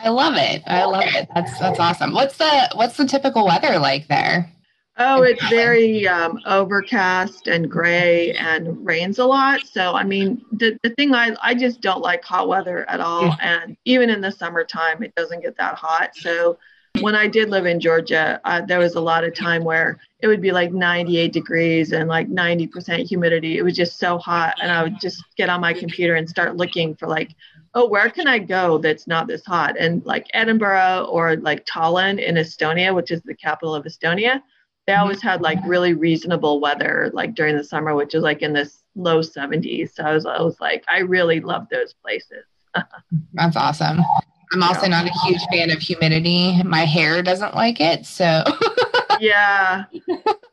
I 0.00 0.10
love 0.10 0.34
it. 0.36 0.62
I 0.66 0.84
love 0.84 1.04
it. 1.06 1.28
That's 1.34 1.58
that's 1.58 1.80
awesome. 1.80 2.12
What's 2.12 2.36
the 2.36 2.70
what's 2.74 2.96
the 2.96 3.06
typical 3.06 3.46
weather 3.46 3.78
like 3.78 4.06
there? 4.08 4.52
Oh, 5.00 5.22
it's 5.22 5.48
very 5.48 6.08
um, 6.08 6.40
overcast 6.44 7.46
and 7.46 7.70
gray 7.70 8.32
and 8.32 8.84
rains 8.84 9.20
a 9.20 9.24
lot. 9.24 9.64
So, 9.64 9.94
I 9.94 10.02
mean, 10.02 10.44
the, 10.50 10.76
the 10.82 10.90
thing 10.90 11.14
I, 11.14 11.36
I 11.40 11.54
just 11.54 11.80
don't 11.80 12.02
like 12.02 12.24
hot 12.24 12.48
weather 12.48 12.88
at 12.90 13.00
all. 13.00 13.36
And 13.40 13.76
even 13.84 14.10
in 14.10 14.20
the 14.20 14.32
summertime, 14.32 15.02
it 15.04 15.14
doesn't 15.14 15.42
get 15.42 15.56
that 15.58 15.76
hot. 15.76 16.16
So, 16.16 16.58
when 17.00 17.14
I 17.14 17.28
did 17.28 17.48
live 17.48 17.66
in 17.66 17.78
Georgia, 17.78 18.40
uh, 18.44 18.62
there 18.62 18.80
was 18.80 18.96
a 18.96 19.00
lot 19.00 19.22
of 19.22 19.34
time 19.34 19.62
where 19.62 19.98
it 20.20 20.26
would 20.26 20.40
be 20.40 20.50
like 20.50 20.72
98 20.72 21.32
degrees 21.32 21.92
and 21.92 22.08
like 22.08 22.28
90% 22.28 23.06
humidity. 23.06 23.56
It 23.56 23.62
was 23.62 23.76
just 23.76 23.98
so 23.98 24.18
hot. 24.18 24.56
And 24.60 24.72
I 24.72 24.82
would 24.82 25.00
just 25.00 25.22
get 25.36 25.48
on 25.48 25.60
my 25.60 25.72
computer 25.72 26.16
and 26.16 26.28
start 26.28 26.56
looking 26.56 26.96
for 26.96 27.06
like, 27.06 27.36
oh, 27.74 27.86
where 27.86 28.10
can 28.10 28.26
I 28.26 28.40
go 28.40 28.78
that's 28.78 29.06
not 29.06 29.28
this 29.28 29.44
hot? 29.44 29.76
And 29.78 30.04
like 30.04 30.26
Edinburgh 30.34 31.06
or 31.08 31.36
like 31.36 31.66
Tallinn 31.66 32.20
in 32.20 32.34
Estonia, 32.34 32.92
which 32.92 33.12
is 33.12 33.22
the 33.22 33.34
capital 33.34 33.74
of 33.74 33.84
Estonia, 33.84 34.42
they 34.88 34.94
mm-hmm. 34.94 35.02
always 35.02 35.20
had 35.20 35.42
like 35.42 35.58
really 35.66 35.92
reasonable 35.92 36.60
weather 36.60 37.10
like 37.12 37.34
during 37.34 37.56
the 37.56 37.62
summer, 37.62 37.94
which 37.94 38.14
is 38.14 38.22
like 38.22 38.40
in 38.40 38.54
this 38.54 38.82
low 38.96 39.20
70s. 39.20 39.94
So 39.94 40.02
I 40.02 40.14
was, 40.14 40.24
I 40.24 40.40
was 40.40 40.58
like, 40.60 40.82
I 40.88 41.00
really 41.00 41.40
love 41.40 41.66
those 41.70 41.92
places. 41.92 42.44
that's 43.34 43.54
awesome. 43.54 44.00
I'm 44.50 44.62
also 44.62 44.88
not 44.88 45.06
a 45.06 45.12
huge 45.26 45.42
fan 45.52 45.70
of 45.70 45.78
humidity. 45.78 46.62
My 46.62 46.86
hair 46.86 47.22
doesn't 47.22 47.54
like 47.54 47.82
it. 47.82 48.06
So 48.06 48.44
yeah. 49.20 49.84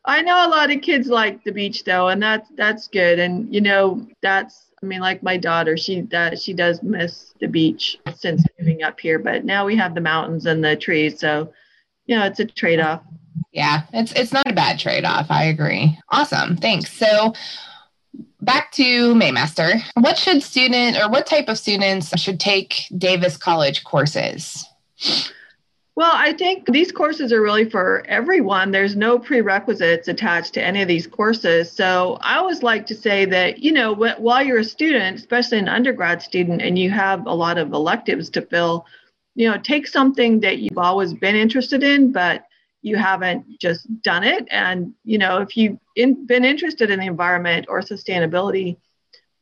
I 0.03 0.21
know 0.21 0.45
a 0.45 0.49
lot 0.49 0.69
of 0.69 0.81
kids 0.81 1.07
like 1.07 1.41
the 1.45 1.53
beach 1.53 1.85
though, 1.85 2.09
and 2.09 2.21
that's 2.21 2.49
that's 2.57 2.89
good. 2.89 3.19
And 3.19 3.53
you 3.55 3.61
know, 3.61 4.05
that's 4.21 4.69
I 4.83 4.85
mean, 4.85 4.99
like 4.99 5.23
my 5.23 5.37
daughter, 5.37 5.77
she 5.77 6.01
that 6.01 6.39
she 6.39 6.53
does 6.53 6.83
miss 6.83 7.33
the 7.39 7.47
beach 7.47 7.97
since 8.13 8.43
moving 8.59 8.83
up 8.83 8.99
here, 8.99 9.17
but 9.17 9.45
now 9.45 9.65
we 9.65 9.77
have 9.77 9.95
the 9.95 10.01
mountains 10.01 10.45
and 10.45 10.61
the 10.61 10.75
trees, 10.75 11.21
so 11.21 11.53
you 12.05 12.17
know, 12.17 12.25
it's 12.25 12.41
a 12.41 12.45
trade 12.45 12.81
off. 12.81 13.01
Yeah, 13.51 13.83
it's 13.93 14.11
it's 14.13 14.33
not 14.33 14.49
a 14.49 14.53
bad 14.53 14.79
trade 14.79 15.05
off. 15.05 15.27
I 15.29 15.45
agree. 15.45 15.97
Awesome. 16.09 16.57
Thanks. 16.57 16.91
So 16.91 17.33
back 18.41 18.71
to 18.73 19.13
Maymester. 19.15 19.81
What 19.95 20.17
should 20.17 20.43
student 20.43 20.97
or 20.97 21.09
what 21.09 21.25
type 21.25 21.49
of 21.49 21.57
students 21.57 22.17
should 22.19 22.39
take 22.39 22.85
Davis 22.97 23.37
College 23.37 23.83
courses? 23.83 24.65
Well, 25.95 26.11
I 26.13 26.33
think 26.33 26.65
these 26.67 26.91
courses 26.91 27.31
are 27.31 27.41
really 27.41 27.69
for 27.69 28.03
everyone. 28.07 28.71
There's 28.71 28.97
no 28.97 29.17
prerequisites 29.17 30.09
attached 30.09 30.53
to 30.55 30.63
any 30.63 30.81
of 30.81 30.89
these 30.89 31.07
courses. 31.07 31.71
So 31.71 32.17
I 32.19 32.35
always 32.35 32.63
like 32.63 32.85
to 32.87 32.95
say 32.95 33.23
that, 33.25 33.59
you 33.59 33.71
know, 33.71 33.93
while 33.95 34.43
you're 34.43 34.59
a 34.59 34.63
student, 34.65 35.17
especially 35.17 35.57
an 35.57 35.69
undergrad 35.69 36.21
student, 36.21 36.61
and 36.61 36.77
you 36.77 36.89
have 36.89 37.25
a 37.25 37.33
lot 37.33 37.57
of 37.57 37.71
electives 37.71 38.29
to 38.31 38.41
fill, 38.41 38.85
you 39.35 39.49
know, 39.49 39.57
take 39.57 39.87
something 39.87 40.41
that 40.41 40.57
you've 40.57 40.77
always 40.77 41.13
been 41.13 41.35
interested 41.35 41.81
in, 41.81 42.11
but 42.11 42.45
you 42.85 42.95
haven't 42.97 43.43
just 43.59 43.81
done 44.03 44.23
it. 44.23 44.47
And, 44.51 44.93
you 45.03 45.17
know, 45.17 45.39
if 45.41 45.57
you've 45.57 45.79
in, 45.95 46.27
been 46.27 46.45
interested 46.45 46.91
in 46.91 46.99
the 46.99 47.07
environment 47.07 47.65
or 47.67 47.81
sustainability, 47.81 48.77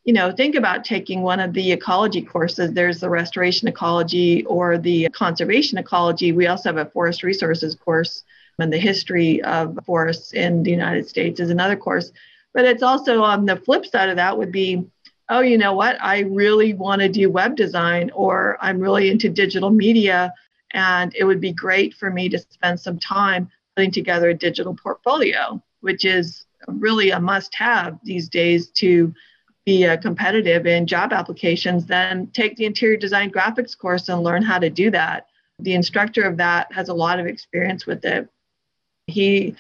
you 0.06 0.14
know, 0.14 0.32
think 0.32 0.56
about 0.56 0.86
taking 0.86 1.24
one 1.24 1.42
of 1.42 1.52
the 1.52 1.74
ecology 1.74 2.22
courses. 2.22 2.72
There's 2.72 3.02
the 3.02 3.10
restoration 3.10 3.68
ecology 3.68 4.46
or 4.46 4.78
the 4.78 5.10
conservation 5.10 5.78
ecology. 5.78 6.32
We 6.32 6.48
also 6.48 6.70
have 6.70 6.88
a 6.88 6.90
forest 6.92 7.22
resources 7.22 7.76
course, 7.76 8.24
and 8.60 8.72
the 8.72 8.78
history 8.78 9.42
of 9.42 9.78
forests 9.86 10.32
in 10.32 10.64
the 10.64 10.72
United 10.72 11.10
States 11.10 11.42
is 11.42 11.50
another 11.50 11.76
course. 11.76 12.14
But 12.54 12.64
it's 12.64 12.84
also 12.84 13.24
on 13.24 13.46
the 13.46 13.58
flip 13.58 13.86
side 13.86 14.08
of 14.08 14.16
that 14.16 14.38
would 14.38 14.54
be, 14.54 14.86
oh, 15.28 15.42
you 15.42 15.58
know 15.58 15.74
what? 15.74 16.02
I 16.02 16.20
really 16.20 16.76
want 16.76 17.02
to 17.02 17.10
do 17.10 17.30
web 17.30 17.58
design, 17.58 18.10
or 18.14 18.58
I'm 18.62 18.80
really 18.80 19.10
into 19.10 19.28
digital 19.28 19.70
media, 19.70 20.34
and 20.74 21.14
it 21.16 21.24
would 21.24 21.42
be 21.42 21.54
great 21.54 21.94
for 21.94 22.10
me 22.10 22.30
to 22.30 22.40
spend 22.40 22.80
some 22.80 23.00
time 23.00 23.50
putting 23.76 23.92
together 23.92 24.30
a 24.30 24.34
digital 24.34 24.76
portfolio, 24.76 25.62
which 25.82 26.06
is 26.06 26.46
really 26.68 27.12
a 27.12 27.20
must 27.20 27.54
have 27.56 28.00
these 28.04 28.30
days 28.30 28.70
to 28.70 29.14
be 29.66 29.86
uh, 29.86 29.98
competitive 29.98 30.66
in 30.66 30.86
job 30.86 31.14
applications, 31.14 31.86
then 31.86 32.28
take 32.28 32.56
the 32.58 32.66
interior 32.66 32.98
design 32.98 33.32
graphics 33.32 33.78
course 33.78 34.10
and 34.10 34.24
learn 34.24 34.44
how 34.44 34.60
to 34.60 34.70
do 34.70 34.92
that. 34.92 35.28
The 35.60 35.74
instructor 35.74 36.24
of 36.24 36.38
that 36.38 36.72
has 36.74 36.90
a 36.90 36.94
lot 36.94 37.20
of 37.20 37.28
experience 37.28 37.86
with 37.86 38.04
it. 38.06 38.28
He 39.08 39.56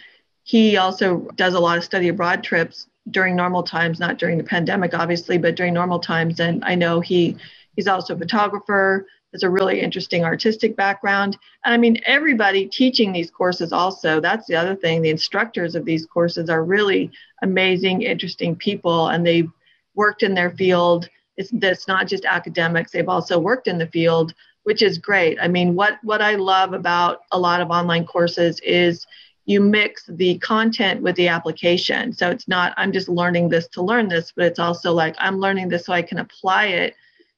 he 0.45 0.75
also 0.75 1.29
does 1.35 1.53
a 1.53 1.59
lot 1.59 1.77
of 1.77 1.85
study 1.85 2.09
abroad 2.09 2.43
trips 2.43 2.87
during 3.09 3.35
normal 3.35 3.63
times, 3.63 3.99
not 3.99 4.17
during 4.17 4.37
the 4.37 4.43
pandemic, 4.43 4.93
obviously, 4.93 5.37
but 5.37 5.55
during 5.55 5.73
normal 5.73 5.99
times. 5.99 6.39
And 6.39 6.63
I 6.65 6.75
know 6.75 6.99
he 6.99 7.37
he's 7.75 7.87
also 7.87 8.15
a 8.15 8.17
photographer. 8.17 9.07
Has 9.33 9.43
a 9.43 9.49
really 9.49 9.81
interesting 9.81 10.23
artistic 10.23 10.75
background. 10.75 11.37
And 11.65 11.73
I 11.73 11.77
mean, 11.77 11.99
everybody 12.05 12.67
teaching 12.67 13.11
these 13.11 13.31
courses 13.31 13.73
also. 13.73 14.19
That's 14.19 14.45
the 14.45 14.55
other 14.55 14.75
thing. 14.75 15.01
The 15.01 15.09
instructors 15.09 15.73
of 15.73 15.85
these 15.85 16.05
courses 16.05 16.49
are 16.51 16.63
really 16.63 17.11
amazing, 17.41 18.03
interesting 18.03 18.55
people, 18.55 19.07
and 19.07 19.25
they've 19.25 19.49
worked 19.95 20.21
in 20.21 20.35
their 20.35 20.51
field. 20.51 21.09
It's 21.35 21.49
that's 21.53 21.87
not 21.87 22.07
just 22.07 22.25
academics; 22.25 22.91
they've 22.91 23.09
also 23.09 23.39
worked 23.39 23.67
in 23.67 23.79
the 23.79 23.87
field, 23.87 24.35
which 24.63 24.83
is 24.83 24.99
great. 24.99 25.39
I 25.41 25.47
mean, 25.47 25.73
what 25.73 25.97
what 26.03 26.21
I 26.21 26.35
love 26.35 26.73
about 26.73 27.21
a 27.31 27.39
lot 27.39 27.59
of 27.59 27.71
online 27.71 28.05
courses 28.05 28.59
is 28.59 29.07
you 29.45 29.59
mix 29.59 30.05
the 30.07 30.37
content 30.39 31.01
with 31.01 31.15
the 31.15 31.27
application. 31.27 32.13
So 32.13 32.29
it's 32.29 32.47
not 32.47 32.73
I'm 32.77 32.91
just 32.91 33.09
learning 33.09 33.49
this 33.49 33.67
to 33.69 33.81
learn 33.81 34.07
this, 34.09 34.31
but 34.35 34.45
it's 34.45 34.59
also 34.59 34.93
like 34.93 35.15
I'm 35.17 35.39
learning 35.39 35.69
this 35.69 35.85
so 35.85 35.93
I 35.93 36.03
can 36.03 36.19
apply 36.19 36.67
it 36.67 36.95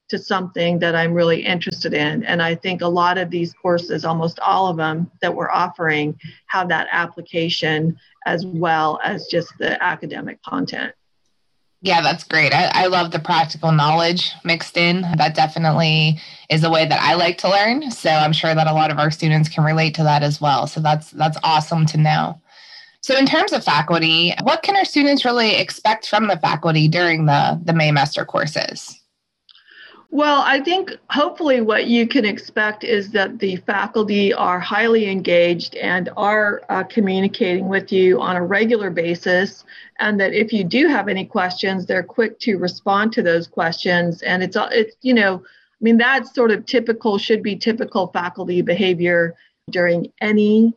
to 0.09 0.19
something 0.19 0.79
that 0.79 0.95
I'm 0.95 1.13
really 1.13 1.43
interested 1.43 1.93
in. 1.93 2.23
And 2.23 2.41
I 2.41 2.55
think 2.55 2.81
a 2.81 2.87
lot 2.87 3.17
of 3.17 3.29
these 3.29 3.53
courses, 3.53 4.05
almost 4.05 4.39
all 4.39 4.67
of 4.67 4.77
them 4.77 5.09
that 5.21 5.33
we're 5.33 5.51
offering, 5.51 6.19
have 6.47 6.69
that 6.69 6.87
application 6.91 7.97
as 8.25 8.45
well 8.45 8.99
as 9.03 9.27
just 9.27 9.53
the 9.59 9.81
academic 9.83 10.41
content. 10.43 10.93
Yeah, 11.81 12.01
that's 12.01 12.23
great. 12.23 12.51
I, 12.51 12.71
I, 12.73 12.87
love 12.87 13.11
the 13.11 13.19
practical 13.19 13.71
knowledge 13.71 14.31
mixed 14.43 14.75
in. 14.75 15.01
That 15.17 15.35
definitely 15.35 16.19
is 16.49 16.63
a 16.63 16.69
way 16.69 16.87
that 16.87 16.99
I 16.99 17.13
like 17.13 17.37
to 17.39 17.49
learn. 17.49 17.91
So 17.91 18.09
I'm 18.09 18.33
sure 18.33 18.55
that 18.55 18.65
a 18.65 18.73
lot 18.73 18.89
of 18.89 18.97
our 18.97 19.11
students 19.11 19.49
can 19.49 19.63
relate 19.63 19.93
to 19.95 20.03
that 20.03 20.23
as 20.23 20.41
well. 20.41 20.65
So 20.65 20.79
that's 20.79 21.11
that's 21.11 21.37
awesome 21.43 21.85
to 21.87 21.97
know. 21.97 22.41
So 23.01 23.15
in 23.15 23.27
terms 23.27 23.53
of 23.53 23.63
faculty, 23.63 24.33
what 24.41 24.63
can 24.63 24.75
our 24.75 24.85
students 24.85 25.25
really 25.25 25.57
expect 25.57 26.09
from 26.09 26.27
the 26.27 26.37
faculty 26.37 26.87
during 26.87 27.27
the 27.27 27.61
the 27.63 27.73
Maymester 27.73 28.25
courses? 28.25 28.99
Well, 30.15 30.43
I 30.45 30.61
think 30.61 30.95
hopefully 31.09 31.59
what 31.59 31.87
you 31.87 32.07
can 32.07 32.23
expect 32.23 32.85
is 32.85 33.11
that 33.11 33.37
the 33.39 33.57
faculty 33.57 34.33
are 34.33 34.61
highly 34.61 35.09
engaged 35.11 35.75
and 35.75 36.09
are 36.15 36.61
uh, 36.69 36.83
communicating 36.83 37.67
with 37.67 37.91
you 37.91 38.21
on 38.21 38.37
a 38.37 38.45
regular 38.45 38.89
basis 38.89 39.65
and 39.99 40.17
that 40.21 40.31
if 40.31 40.53
you 40.53 40.63
do 40.63 40.87
have 40.87 41.09
any 41.09 41.25
questions, 41.25 41.85
they're 41.85 42.01
quick 42.01 42.39
to 42.39 42.55
respond 42.55 43.11
to 43.11 43.23
those 43.23 43.45
questions. 43.45 44.21
And 44.21 44.41
it's, 44.41 44.55
it's 44.71 44.95
you 45.01 45.13
know, 45.13 45.43
I 45.43 45.81
mean, 45.81 45.97
that's 45.97 46.33
sort 46.33 46.51
of 46.51 46.65
typical, 46.65 47.17
should 47.17 47.43
be 47.43 47.57
typical 47.57 48.07
faculty 48.13 48.61
behavior 48.61 49.35
during 49.69 50.13
any 50.21 50.73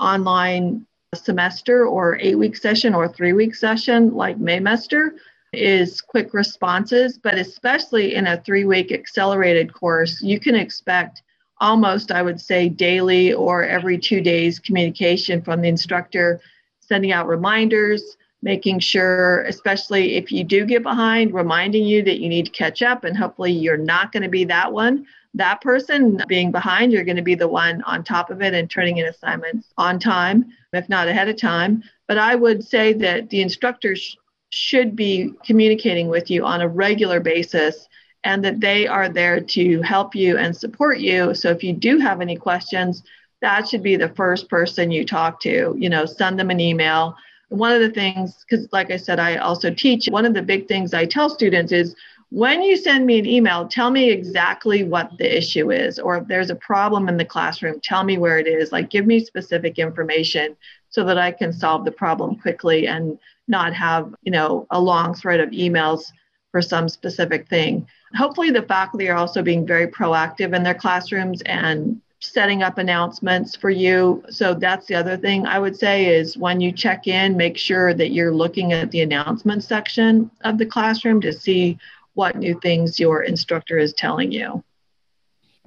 online 0.00 0.84
semester 1.14 1.86
or 1.86 2.18
eight 2.18 2.34
week 2.34 2.56
session 2.56 2.96
or 2.96 3.06
three 3.06 3.32
week 3.32 3.54
session 3.54 4.12
like 4.12 4.40
Maymester 4.40 5.12
is 5.52 6.00
quick 6.00 6.32
responses, 6.32 7.18
but 7.18 7.34
especially 7.34 8.14
in 8.14 8.26
a 8.26 8.40
three 8.42 8.64
week 8.64 8.90
accelerated 8.90 9.72
course, 9.72 10.22
you 10.22 10.40
can 10.40 10.54
expect 10.54 11.22
almost, 11.60 12.10
I 12.10 12.22
would 12.22 12.40
say, 12.40 12.68
daily 12.68 13.32
or 13.32 13.64
every 13.64 13.98
two 13.98 14.20
days 14.20 14.58
communication 14.58 15.42
from 15.42 15.60
the 15.60 15.68
instructor, 15.68 16.40
sending 16.80 17.12
out 17.12 17.28
reminders, 17.28 18.16
making 18.42 18.80
sure, 18.80 19.42
especially 19.42 20.16
if 20.16 20.32
you 20.32 20.42
do 20.42 20.64
get 20.66 20.82
behind, 20.82 21.32
reminding 21.32 21.84
you 21.84 22.02
that 22.02 22.18
you 22.20 22.28
need 22.28 22.46
to 22.46 22.52
catch 22.52 22.82
up. 22.82 23.04
And 23.04 23.16
hopefully, 23.16 23.52
you're 23.52 23.76
not 23.76 24.10
going 24.10 24.24
to 24.24 24.28
be 24.28 24.44
that 24.46 24.72
one. 24.72 25.06
That 25.34 25.60
person 25.60 26.20
being 26.28 26.50
behind, 26.50 26.92
you're 26.92 27.04
going 27.04 27.16
to 27.16 27.22
be 27.22 27.34
the 27.34 27.48
one 27.48 27.80
on 27.82 28.04
top 28.04 28.30
of 28.30 28.42
it 28.42 28.52
and 28.52 28.68
turning 28.68 28.98
in 28.98 29.06
assignments 29.06 29.72
on 29.78 29.98
time, 29.98 30.46
if 30.72 30.88
not 30.88 31.08
ahead 31.08 31.28
of 31.28 31.36
time. 31.36 31.82
But 32.08 32.18
I 32.18 32.34
would 32.34 32.64
say 32.64 32.92
that 32.94 33.30
the 33.30 33.40
instructors 33.40 34.16
should 34.52 34.94
be 34.94 35.32
communicating 35.44 36.08
with 36.08 36.30
you 36.30 36.44
on 36.44 36.60
a 36.60 36.68
regular 36.68 37.20
basis 37.20 37.88
and 38.24 38.44
that 38.44 38.60
they 38.60 38.86
are 38.86 39.08
there 39.08 39.40
to 39.40 39.80
help 39.82 40.14
you 40.14 40.36
and 40.36 40.56
support 40.56 40.98
you. 40.98 41.34
So 41.34 41.50
if 41.50 41.64
you 41.64 41.72
do 41.72 41.98
have 41.98 42.20
any 42.20 42.36
questions, 42.36 43.02
that 43.40 43.66
should 43.66 43.82
be 43.82 43.96
the 43.96 44.10
first 44.10 44.48
person 44.48 44.90
you 44.90 45.04
talk 45.04 45.40
to. 45.40 45.74
You 45.78 45.88
know, 45.88 46.06
send 46.06 46.38
them 46.38 46.50
an 46.50 46.60
email 46.60 47.16
one 47.52 47.72
of 47.72 47.80
the 47.80 47.90
things, 47.90 48.44
because 48.48 48.66
like 48.72 48.90
I 48.90 48.96
said, 48.96 49.20
I 49.20 49.36
also 49.36 49.72
teach, 49.72 50.06
one 50.06 50.24
of 50.24 50.32
the 50.32 50.42
big 50.42 50.68
things 50.68 50.94
I 50.94 51.04
tell 51.04 51.28
students 51.28 51.70
is 51.70 51.94
when 52.30 52.62
you 52.62 52.78
send 52.78 53.04
me 53.04 53.18
an 53.18 53.26
email, 53.26 53.68
tell 53.68 53.90
me 53.90 54.10
exactly 54.10 54.84
what 54.84 55.10
the 55.18 55.36
issue 55.36 55.70
is, 55.70 55.98
or 55.98 56.16
if 56.16 56.28
there's 56.28 56.48
a 56.48 56.56
problem 56.56 57.10
in 57.10 57.18
the 57.18 57.26
classroom, 57.26 57.78
tell 57.80 58.04
me 58.04 58.16
where 58.16 58.38
it 58.38 58.46
is. 58.46 58.72
Like, 58.72 58.88
give 58.88 59.06
me 59.06 59.22
specific 59.22 59.78
information 59.78 60.56
so 60.92 61.02
that 61.04 61.18
I 61.18 61.32
can 61.32 61.52
solve 61.52 61.84
the 61.84 61.90
problem 61.90 62.36
quickly 62.36 62.86
and 62.86 63.18
not 63.48 63.74
have, 63.74 64.14
you 64.22 64.30
know, 64.30 64.66
a 64.70 64.80
long 64.80 65.14
thread 65.14 65.40
of 65.40 65.50
emails 65.50 66.12
for 66.52 66.62
some 66.62 66.88
specific 66.88 67.48
thing. 67.48 67.86
Hopefully, 68.14 68.50
the 68.50 68.62
faculty 68.62 69.08
are 69.08 69.16
also 69.16 69.42
being 69.42 69.66
very 69.66 69.88
proactive 69.88 70.54
in 70.54 70.62
their 70.62 70.74
classrooms 70.74 71.42
and 71.42 72.00
setting 72.20 72.62
up 72.62 72.78
announcements 72.78 73.56
for 73.56 73.70
you. 73.70 74.22
So 74.30 74.54
that's 74.54 74.86
the 74.86 74.94
other 74.94 75.16
thing 75.16 75.44
I 75.46 75.58
would 75.58 75.76
say 75.76 76.14
is 76.14 76.36
when 76.36 76.60
you 76.60 76.70
check 76.70 77.08
in, 77.08 77.36
make 77.36 77.58
sure 77.58 77.94
that 77.94 78.12
you're 78.12 78.34
looking 78.34 78.72
at 78.72 78.90
the 78.92 79.00
announcement 79.00 79.64
section 79.64 80.30
of 80.42 80.58
the 80.58 80.66
classroom 80.66 81.20
to 81.22 81.32
see 81.32 81.78
what 82.14 82.36
new 82.36 82.60
things 82.60 83.00
your 83.00 83.22
instructor 83.22 83.78
is 83.78 83.92
telling 83.94 84.30
you. 84.30 84.62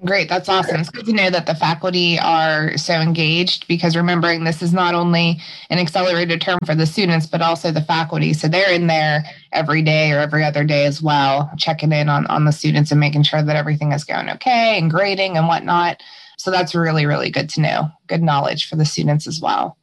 Great, 0.03 0.27
that's 0.27 0.49
awesome. 0.49 0.81
It's 0.81 0.89
good 0.89 1.05
to 1.05 1.13
know 1.13 1.29
that 1.29 1.45
the 1.45 1.55
faculty 1.55 2.19
are 2.19 2.77
so 2.77 2.95
engaged 2.95 3.65
because 3.65 3.95
remembering 3.95 4.43
this 4.43 4.61
is 4.61 4.73
not 4.73 4.93
only 4.93 5.39
an 5.69 5.79
accelerated 5.79 6.41
term 6.41 6.59
for 6.65 6.75
the 6.75 6.85
students, 6.85 7.25
but 7.25 7.41
also 7.41 7.71
the 7.71 7.81
faculty. 7.81 8.33
So 8.33 8.49
they're 8.49 8.73
in 8.73 8.87
there 8.87 9.23
every 9.53 9.81
day 9.81 10.11
or 10.11 10.19
every 10.19 10.43
other 10.43 10.65
day 10.65 10.85
as 10.85 11.01
well, 11.01 11.49
checking 11.57 11.93
in 11.93 12.09
on, 12.09 12.27
on 12.27 12.43
the 12.43 12.51
students 12.51 12.91
and 12.91 12.99
making 12.99 13.23
sure 13.23 13.41
that 13.41 13.55
everything 13.55 13.93
is 13.93 14.03
going 14.03 14.29
okay 14.31 14.77
and 14.77 14.91
grading 14.91 15.37
and 15.37 15.47
whatnot. 15.47 16.03
So 16.37 16.51
that's 16.51 16.75
really, 16.75 17.05
really 17.05 17.29
good 17.29 17.49
to 17.51 17.61
know. 17.61 17.89
Good 18.07 18.21
knowledge 18.21 18.67
for 18.67 18.75
the 18.75 18.85
students 18.85 19.27
as 19.27 19.39
well. 19.39 19.77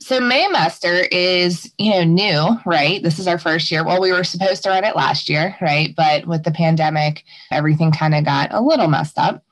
So 0.00 0.20
Maymester 0.20 1.08
is, 1.10 1.72
you 1.78 1.90
know, 1.90 2.04
new, 2.04 2.60
right? 2.64 3.02
This 3.02 3.18
is 3.18 3.26
our 3.26 3.38
first 3.38 3.70
year. 3.70 3.84
Well, 3.84 4.00
we 4.00 4.12
were 4.12 4.24
supposed 4.24 4.62
to 4.64 4.70
run 4.70 4.84
it 4.84 4.96
last 4.96 5.28
year, 5.28 5.56
right? 5.60 5.94
But 5.96 6.26
with 6.26 6.44
the 6.44 6.50
pandemic, 6.50 7.24
everything 7.50 7.92
kind 7.92 8.14
of 8.14 8.24
got 8.24 8.52
a 8.52 8.60
little 8.60 8.88
messed 8.88 9.18
up. 9.18 9.42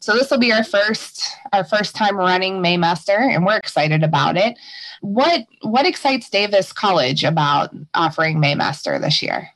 So 0.00 0.14
this 0.14 0.30
will 0.30 0.38
be 0.38 0.52
our 0.52 0.64
first 0.64 1.28
our 1.52 1.64
first 1.64 1.94
time 1.94 2.16
running 2.16 2.62
Maymester, 2.62 3.18
and 3.18 3.44
we're 3.44 3.56
excited 3.56 4.02
about 4.02 4.36
it. 4.36 4.58
What 5.00 5.46
what 5.62 5.86
excites 5.86 6.30
Davis 6.30 6.72
College 6.72 7.24
about 7.24 7.70
offering 7.94 8.38
Maymester 8.38 9.00
this 9.00 9.22
year? 9.22 9.50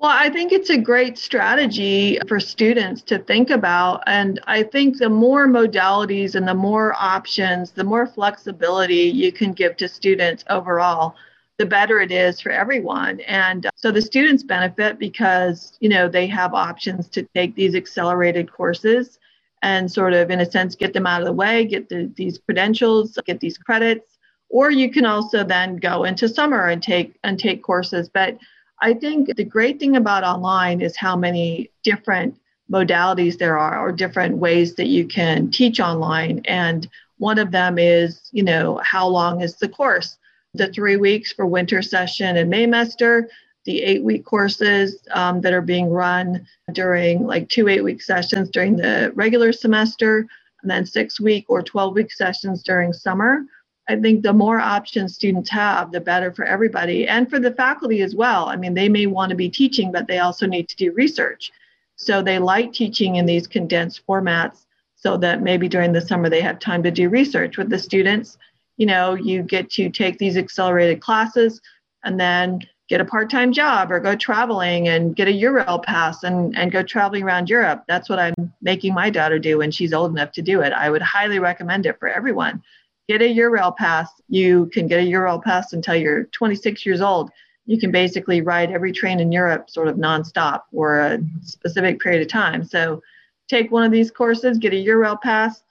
Well, 0.00 0.16
I 0.18 0.30
think 0.30 0.50
it's 0.50 0.70
a 0.70 0.78
great 0.78 1.18
strategy 1.18 2.18
for 2.26 2.40
students 2.40 3.02
to 3.02 3.18
think 3.18 3.50
about. 3.50 4.02
And 4.06 4.40
I 4.46 4.62
think 4.62 4.96
the 4.96 5.10
more 5.10 5.46
modalities 5.46 6.34
and 6.34 6.48
the 6.48 6.54
more 6.54 6.94
options, 6.98 7.72
the 7.72 7.84
more 7.84 8.06
flexibility 8.06 9.02
you 9.02 9.30
can 9.30 9.52
give 9.52 9.76
to 9.76 9.88
students 9.88 10.42
overall, 10.48 11.16
the 11.58 11.66
better 11.66 12.00
it 12.00 12.10
is 12.10 12.40
for 12.40 12.50
everyone. 12.50 13.20
And 13.20 13.66
uh, 13.66 13.70
so 13.76 13.90
the 13.90 14.00
students 14.00 14.42
benefit 14.42 14.98
because, 14.98 15.76
you 15.80 15.90
know, 15.90 16.08
they 16.08 16.26
have 16.28 16.54
options 16.54 17.10
to 17.10 17.28
take 17.34 17.54
these 17.54 17.74
accelerated 17.74 18.50
courses 18.50 19.18
and 19.60 19.92
sort 19.92 20.14
of, 20.14 20.30
in 20.30 20.40
a 20.40 20.50
sense, 20.50 20.74
get 20.74 20.94
them 20.94 21.06
out 21.06 21.20
of 21.20 21.26
the 21.26 21.34
way, 21.34 21.66
get 21.66 21.90
the, 21.90 22.10
these 22.16 22.38
credentials, 22.38 23.18
get 23.26 23.38
these 23.40 23.58
credits. 23.58 24.16
Or 24.48 24.70
you 24.70 24.90
can 24.90 25.04
also 25.04 25.44
then 25.44 25.76
go 25.76 26.04
into 26.04 26.26
summer 26.26 26.68
and 26.68 26.82
take 26.82 27.18
and 27.22 27.38
take 27.38 27.62
courses. 27.62 28.08
But 28.08 28.38
I 28.80 28.94
think 28.94 29.34
the 29.36 29.44
great 29.44 29.78
thing 29.78 29.96
about 29.96 30.24
online 30.24 30.80
is 30.80 30.96
how 30.96 31.16
many 31.16 31.70
different 31.82 32.38
modalities 32.70 33.36
there 33.36 33.58
are 33.58 33.78
or 33.78 33.92
different 33.92 34.36
ways 34.38 34.74
that 34.76 34.86
you 34.86 35.06
can 35.06 35.50
teach 35.50 35.80
online. 35.80 36.40
And 36.46 36.88
one 37.18 37.38
of 37.38 37.50
them 37.50 37.78
is, 37.78 38.30
you 38.32 38.42
know, 38.42 38.80
how 38.82 39.06
long 39.06 39.42
is 39.42 39.56
the 39.56 39.68
course? 39.68 40.16
The 40.54 40.72
three 40.72 40.96
weeks 40.96 41.32
for 41.32 41.46
winter 41.46 41.82
session 41.82 42.36
and 42.36 42.50
Maymester, 42.50 43.28
the 43.66 43.82
eight 43.82 44.02
week 44.02 44.24
courses 44.24 45.06
um, 45.12 45.42
that 45.42 45.52
are 45.52 45.60
being 45.60 45.90
run 45.90 46.46
during 46.72 47.26
like 47.26 47.48
two 47.48 47.68
eight 47.68 47.84
week 47.84 48.00
sessions 48.00 48.48
during 48.50 48.76
the 48.76 49.12
regular 49.14 49.52
semester, 49.52 50.26
and 50.62 50.70
then 50.70 50.86
six 50.86 51.20
week 51.20 51.44
or 51.48 51.62
12 51.62 51.94
week 51.94 52.12
sessions 52.12 52.62
during 52.62 52.92
summer. 52.92 53.44
I 53.90 53.96
think 53.96 54.22
the 54.22 54.32
more 54.32 54.60
options 54.60 55.16
students 55.16 55.50
have, 55.50 55.90
the 55.90 56.00
better 56.00 56.32
for 56.32 56.44
everybody 56.44 57.08
and 57.08 57.28
for 57.28 57.40
the 57.40 57.50
faculty 57.50 58.02
as 58.02 58.14
well. 58.14 58.48
I 58.48 58.54
mean, 58.54 58.72
they 58.72 58.88
may 58.88 59.06
want 59.06 59.30
to 59.30 59.36
be 59.36 59.48
teaching, 59.48 59.90
but 59.90 60.06
they 60.06 60.20
also 60.20 60.46
need 60.46 60.68
to 60.68 60.76
do 60.76 60.92
research. 60.92 61.50
So 61.96 62.22
they 62.22 62.38
like 62.38 62.72
teaching 62.72 63.16
in 63.16 63.26
these 63.26 63.48
condensed 63.48 64.06
formats 64.06 64.66
so 64.94 65.16
that 65.16 65.42
maybe 65.42 65.68
during 65.68 65.92
the 65.92 66.00
summer 66.00 66.28
they 66.28 66.40
have 66.40 66.60
time 66.60 66.84
to 66.84 66.92
do 66.92 67.08
research 67.08 67.56
with 67.56 67.68
the 67.68 67.80
students. 67.80 68.38
You 68.76 68.86
know, 68.86 69.14
you 69.14 69.42
get 69.42 69.70
to 69.72 69.90
take 69.90 70.18
these 70.18 70.36
accelerated 70.36 71.00
classes 71.00 71.60
and 72.04 72.18
then 72.20 72.60
get 72.88 73.00
a 73.00 73.04
part-time 73.04 73.52
job 73.52 73.90
or 73.90 73.98
go 73.98 74.14
traveling 74.14 74.86
and 74.86 75.16
get 75.16 75.26
a 75.26 75.32
Eurail 75.32 75.82
pass 75.82 76.22
and, 76.22 76.56
and 76.56 76.70
go 76.70 76.84
traveling 76.84 77.24
around 77.24 77.50
Europe. 77.50 77.82
That's 77.88 78.08
what 78.08 78.20
I'm 78.20 78.52
making 78.62 78.94
my 78.94 79.10
daughter 79.10 79.40
do 79.40 79.58
when 79.58 79.72
she's 79.72 79.92
old 79.92 80.12
enough 80.12 80.30
to 80.32 80.42
do 80.42 80.60
it. 80.60 80.72
I 80.72 80.90
would 80.90 81.02
highly 81.02 81.40
recommend 81.40 81.86
it 81.86 81.98
for 81.98 82.08
everyone. 82.08 82.62
Get 83.10 83.22
a 83.22 83.34
Eurail 83.34 83.76
pass. 83.76 84.08
You 84.28 84.66
can 84.66 84.86
get 84.86 85.00
a 85.00 85.02
Eurail 85.02 85.42
pass 85.42 85.72
until 85.72 85.96
you're 85.96 86.26
26 86.26 86.86
years 86.86 87.00
old. 87.00 87.32
You 87.66 87.76
can 87.76 87.90
basically 87.90 88.40
ride 88.40 88.70
every 88.70 88.92
train 88.92 89.18
in 89.18 89.32
Europe 89.32 89.68
sort 89.68 89.88
of 89.88 89.96
nonstop 89.96 90.62
for 90.72 91.00
a 91.00 91.18
specific 91.42 91.98
period 91.98 92.22
of 92.22 92.28
time. 92.28 92.62
So 92.62 93.02
take 93.48 93.72
one 93.72 93.82
of 93.82 93.90
these 93.90 94.12
courses, 94.12 94.58
get 94.58 94.74
a 94.74 94.76
Eurail 94.76 95.20
pass, 95.20 95.64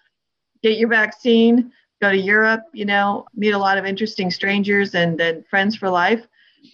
get 0.63 0.77
your 0.77 0.89
vaccine, 0.89 1.71
go 2.01 2.11
to 2.11 2.17
Europe, 2.17 2.63
you 2.73 2.83
know, 2.83 3.25
meet 3.33 3.51
a 3.51 3.57
lot 3.57 3.77
of 3.77 3.85
interesting 3.85 4.29
strangers 4.29 4.93
and 4.93 5.17
then 5.17 5.45
friends 5.49 5.77
for 5.77 5.89
life. 5.89 6.27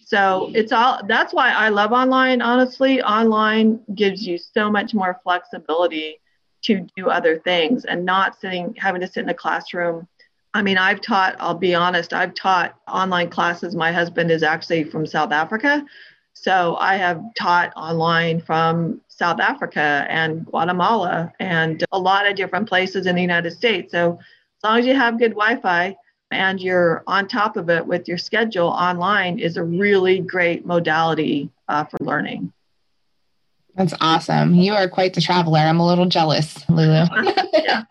So 0.04 0.50
it's 0.56 0.72
all 0.72 1.00
that's 1.08 1.32
why 1.32 1.52
I 1.52 1.70
love 1.70 1.92
online, 1.92 2.42
honestly. 2.42 3.04
Online 3.04 3.80
gives 3.94 4.26
you 4.26 4.40
so 4.40 4.72
much 4.72 4.96
more 4.96 5.22
flexibility 5.24 6.20
to 6.64 6.88
do 6.98 7.12
other 7.12 7.38
things 7.38 7.86
and 7.86 8.04
not 8.04 8.42
sitting 8.42 8.74
having 8.80 9.02
to 9.02 9.08
sit 9.08 9.22
in 9.22 9.30
a 9.30 9.34
classroom. 9.36 10.08
I 10.56 10.62
mean, 10.62 10.78
I've 10.78 11.02
taught, 11.02 11.36
I'll 11.38 11.54
be 11.54 11.76
honest, 11.76 12.14
I've 12.14 12.34
taught 12.34 12.80
online 12.88 13.30
classes. 13.30 13.76
My 13.76 13.92
husband 13.92 14.32
is 14.32 14.42
actually 14.42 14.86
from 14.86 15.06
South 15.06 15.34
Africa. 15.34 15.86
So 16.32 16.78
I 16.80 16.96
have 16.96 17.22
taught 17.36 17.74
online 17.76 18.40
from 18.40 19.02
South 19.10 19.42
Africa 19.42 20.08
and 20.08 20.46
Guatemala 20.46 21.34
and 21.42 21.84
a 21.92 22.00
lot 22.00 22.26
of 22.26 22.38
different 22.38 22.70
places 22.70 23.06
in 23.06 23.16
the 23.16 23.22
United 23.22 23.52
States. 23.52 23.92
So 23.92 24.14
as 24.14 24.64
long 24.64 24.80
as 24.80 24.86
you 24.86 24.96
have 24.96 25.20
good 25.20 25.32
Wi 25.32 25.58
Fi 25.58 25.94
and 26.32 26.62
you're 26.62 27.04
on 27.06 27.28
top 27.28 27.58
of 27.58 27.70
it 27.70 27.86
with 27.86 28.08
your 28.08 28.18
schedule 28.18 28.70
online, 28.70 29.40
is 29.40 29.58
a 29.58 29.64
really 29.64 30.20
great 30.20 30.66
modality 30.66 31.50
uh, 31.68 31.84
for 31.84 31.98
learning. 32.00 32.54
That's 33.76 33.94
awesome. 34.00 34.54
You 34.54 34.72
are 34.72 34.88
quite 34.88 35.16
the 35.16 35.22
traveler. 35.22 35.60
I'm 35.60 35.82
a 35.82 35.86
little 35.86 36.06
jealous, 36.06 36.64
Lulu. 36.70 37.08
yeah. 37.56 37.84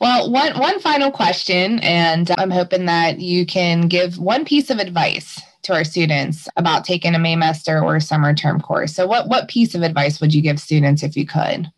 Well, 0.00 0.30
one 0.30 0.58
one 0.58 0.80
final 0.80 1.10
question, 1.10 1.78
and 1.80 2.30
uh, 2.30 2.36
I'm 2.38 2.50
hoping 2.50 2.86
that 2.86 3.20
you 3.20 3.44
can 3.44 3.82
give 3.82 4.18
one 4.18 4.44
piece 4.44 4.70
of 4.70 4.78
advice 4.78 5.40
to 5.62 5.74
our 5.74 5.84
students 5.84 6.48
about 6.56 6.84
taking 6.84 7.14
a 7.14 7.18
Maymester 7.18 7.82
or 7.82 8.00
summer 8.00 8.34
term 8.34 8.60
course. 8.60 8.94
So, 8.94 9.06
what 9.06 9.28
what 9.28 9.48
piece 9.48 9.74
of 9.74 9.82
advice 9.82 10.20
would 10.20 10.32
you 10.32 10.42
give 10.42 10.58
students 10.58 11.02
if 11.02 11.16
you 11.16 11.26
could? 11.26 11.70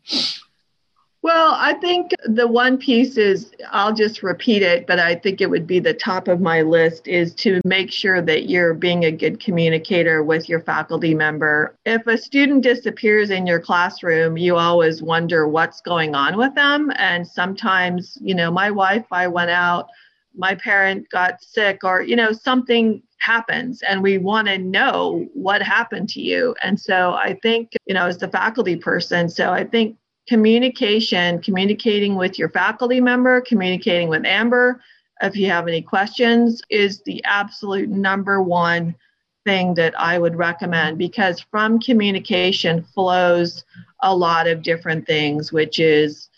Well, 1.27 1.57
I 1.59 1.73
think 1.73 2.13
the 2.25 2.47
one 2.47 2.79
piece 2.79 3.17
is 3.17 3.51
I'll 3.73 3.93
just 3.93 4.23
repeat 4.23 4.63
it, 4.63 4.87
but 4.87 5.01
I 5.01 5.17
think 5.17 5.41
it 5.41 5.51
would 5.51 5.67
be 5.67 5.81
the 5.81 5.93
top 5.93 6.29
of 6.29 6.41
my 6.41 6.63
list 6.63 7.09
is 7.09 7.35
to 7.35 7.61
make 7.65 7.91
sure 7.91 8.23
that 8.23 8.49
you're 8.49 8.75
being 8.75 9.05
a 9.05 9.11
good 9.11 9.41
communicator 9.41 10.23
with 10.23 10.49
your 10.49 10.61
faculty 10.61 11.17
member. 11.17 11.75
If 11.85 12.07
a 12.07 12.17
student 12.17 12.63
disappears 12.63 13.31
in 13.31 13.45
your 13.45 13.59
classroom, 13.59 14.37
you 14.39 14.55
always 14.55 15.03
wonder 15.03 15.49
what's 15.49 15.81
going 15.81 16.15
on 16.15 16.37
with 16.37 16.55
them. 16.55 16.93
And 16.95 17.27
sometimes, 17.27 18.17
you 18.21 18.37
know, 18.37 18.53
my 18.53 18.71
wife, 18.71 19.07
I 19.11 19.27
went 19.27 19.51
out, 19.51 19.89
my 20.37 20.55
parent 20.55 21.11
got 21.11 21.43
sick, 21.43 21.81
or, 21.83 22.03
you 22.03 22.15
know, 22.15 22.31
something 22.31 23.03
happens 23.19 23.83
and 23.83 24.01
we 24.01 24.19
want 24.19 24.47
to 24.47 24.59
know 24.59 25.27
what 25.35 25.61
happened 25.61 26.09
to 26.11 26.21
you. 26.21 26.55
And 26.63 26.79
so 26.79 27.15
I 27.15 27.37
think, 27.43 27.73
you 27.85 27.95
know, 27.95 28.07
as 28.07 28.19
the 28.19 28.29
faculty 28.29 28.77
person, 28.77 29.29
so 29.29 29.53
I 29.53 29.65
think 29.65 29.97
communication, 30.29 31.41
communicating 31.41 32.17
with 32.17 32.39
your 32.39 32.49
faculty 32.49 33.01
member, 33.01 33.41
communicating 33.41 34.09
with 34.09 34.25
Amber 34.25 34.81
if 35.23 35.37
you 35.37 35.49
have 35.49 35.69
any 35.69 35.83
questions 35.83 36.63
is 36.71 37.01
the 37.03 37.23
absolute 37.25 37.89
number 37.89 38.43
one 38.43 38.95
thing 39.45 39.75
that 39.75 39.99
I 39.99 40.19
would 40.19 40.37
recommend 40.37 40.99
because 40.99 41.41
from 41.41 41.79
communication 41.79 42.83
flows 42.83 43.65
a 44.03 44.15
lot 44.15 44.47
of 44.47 44.63
different 44.63 45.07
things, 45.07 45.53
which 45.53 45.79
is, 45.79 46.29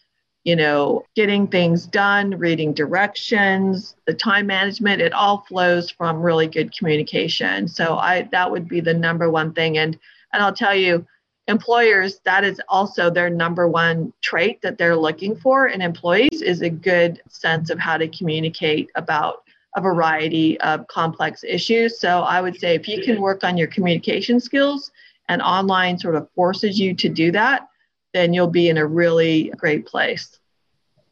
you 0.44 0.54
know, 0.54 1.04
getting 1.16 1.48
things 1.48 1.86
done, 1.86 2.38
reading 2.38 2.72
directions, 2.72 3.96
the 4.06 4.14
time 4.14 4.46
management, 4.46 5.02
it 5.02 5.12
all 5.12 5.44
flows 5.48 5.90
from 5.90 6.22
really 6.22 6.46
good 6.46 6.76
communication. 6.76 7.66
So 7.66 7.96
I 7.96 8.28
that 8.32 8.50
would 8.50 8.68
be 8.68 8.80
the 8.80 8.94
number 8.94 9.30
one 9.30 9.52
thing. 9.52 9.78
And 9.78 9.98
and 10.32 10.42
I'll 10.42 10.54
tell 10.54 10.74
you, 10.74 11.06
employers 11.48 12.20
that 12.24 12.44
is 12.44 12.60
also 12.68 13.10
their 13.10 13.30
number 13.30 13.66
one 13.66 14.12
trait 14.20 14.60
that 14.62 14.78
they're 14.78 14.96
looking 14.96 15.34
for 15.34 15.68
in 15.68 15.80
employees 15.80 16.42
is 16.42 16.60
a 16.60 16.70
good 16.70 17.20
sense 17.28 17.70
of 17.70 17.78
how 17.78 17.96
to 17.96 18.06
communicate 18.08 18.90
about 18.94 19.42
a 19.74 19.80
variety 19.80 20.60
of 20.60 20.86
complex 20.88 21.42
issues. 21.44 21.98
So 21.98 22.20
i 22.20 22.40
would 22.40 22.56
say 22.56 22.74
if 22.74 22.86
you 22.86 23.02
can 23.02 23.20
work 23.20 23.44
on 23.44 23.56
your 23.56 23.68
communication 23.68 24.40
skills 24.40 24.90
and 25.28 25.42
online 25.42 25.98
sort 25.98 26.14
of 26.14 26.30
forces 26.32 26.78
you 26.78 26.94
to 26.94 27.08
do 27.08 27.32
that 27.32 27.68
then 28.14 28.32
you'll 28.32 28.46
be 28.46 28.68
in 28.68 28.78
a 28.78 28.86
really 28.86 29.50
great 29.56 29.86
place 29.86 30.37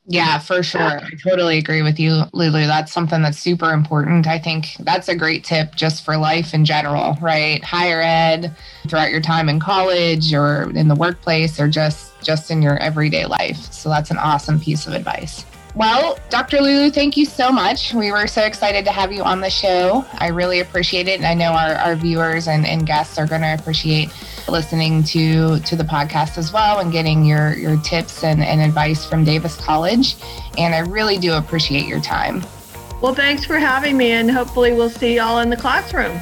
yeah, 0.08 0.38
for 0.38 0.62
sure. 0.62 1.00
I 1.00 1.10
totally 1.22 1.58
agree 1.58 1.82
with 1.82 1.98
you, 1.98 2.22
Lulu. 2.32 2.66
That's 2.66 2.92
something 2.92 3.22
that's 3.22 3.38
super 3.38 3.72
important. 3.72 4.26
I 4.26 4.38
think 4.38 4.76
that's 4.80 5.08
a 5.08 5.16
great 5.16 5.42
tip 5.42 5.74
just 5.74 6.04
for 6.04 6.16
life 6.16 6.54
in 6.54 6.64
general, 6.64 7.16
right? 7.20 7.62
Higher 7.64 8.00
ed, 8.02 8.54
throughout 8.88 9.10
your 9.10 9.20
time 9.20 9.48
in 9.48 9.58
college 9.58 10.32
or 10.32 10.70
in 10.76 10.86
the 10.88 10.94
workplace 10.94 11.58
or 11.58 11.68
just 11.68 12.12
just 12.22 12.50
in 12.50 12.62
your 12.62 12.78
everyday 12.78 13.26
life. 13.26 13.72
So 13.72 13.88
that's 13.88 14.10
an 14.10 14.18
awesome 14.18 14.60
piece 14.60 14.86
of 14.86 14.92
advice. 14.92 15.44
Well, 15.76 16.18
Dr. 16.30 16.62
Lulu, 16.62 16.90
thank 16.90 17.18
you 17.18 17.26
so 17.26 17.52
much. 17.52 17.92
We 17.92 18.10
were 18.10 18.26
so 18.26 18.42
excited 18.42 18.86
to 18.86 18.90
have 18.90 19.12
you 19.12 19.22
on 19.22 19.42
the 19.42 19.50
show. 19.50 20.06
I 20.14 20.28
really 20.28 20.60
appreciate 20.60 21.06
it. 21.06 21.20
And 21.20 21.26
I 21.26 21.34
know 21.34 21.52
our, 21.52 21.74
our 21.74 21.94
viewers 21.94 22.48
and, 22.48 22.64
and 22.64 22.86
guests 22.86 23.18
are 23.18 23.26
going 23.26 23.42
to 23.42 23.52
appreciate 23.52 24.08
listening 24.48 25.04
to, 25.04 25.60
to 25.60 25.76
the 25.76 25.84
podcast 25.84 26.38
as 26.38 26.50
well 26.50 26.78
and 26.78 26.90
getting 26.90 27.26
your, 27.26 27.54
your 27.58 27.76
tips 27.82 28.24
and, 28.24 28.42
and 28.42 28.62
advice 28.62 29.04
from 29.04 29.22
Davis 29.22 29.56
College. 29.56 30.16
And 30.56 30.74
I 30.74 30.78
really 30.78 31.18
do 31.18 31.34
appreciate 31.34 31.86
your 31.86 32.00
time. 32.00 32.42
Well, 33.02 33.14
thanks 33.14 33.44
for 33.44 33.58
having 33.58 33.98
me, 33.98 34.12
and 34.12 34.30
hopefully, 34.30 34.72
we'll 34.72 34.88
see 34.88 35.16
y'all 35.16 35.40
in 35.40 35.50
the 35.50 35.56
classroom. 35.56 36.18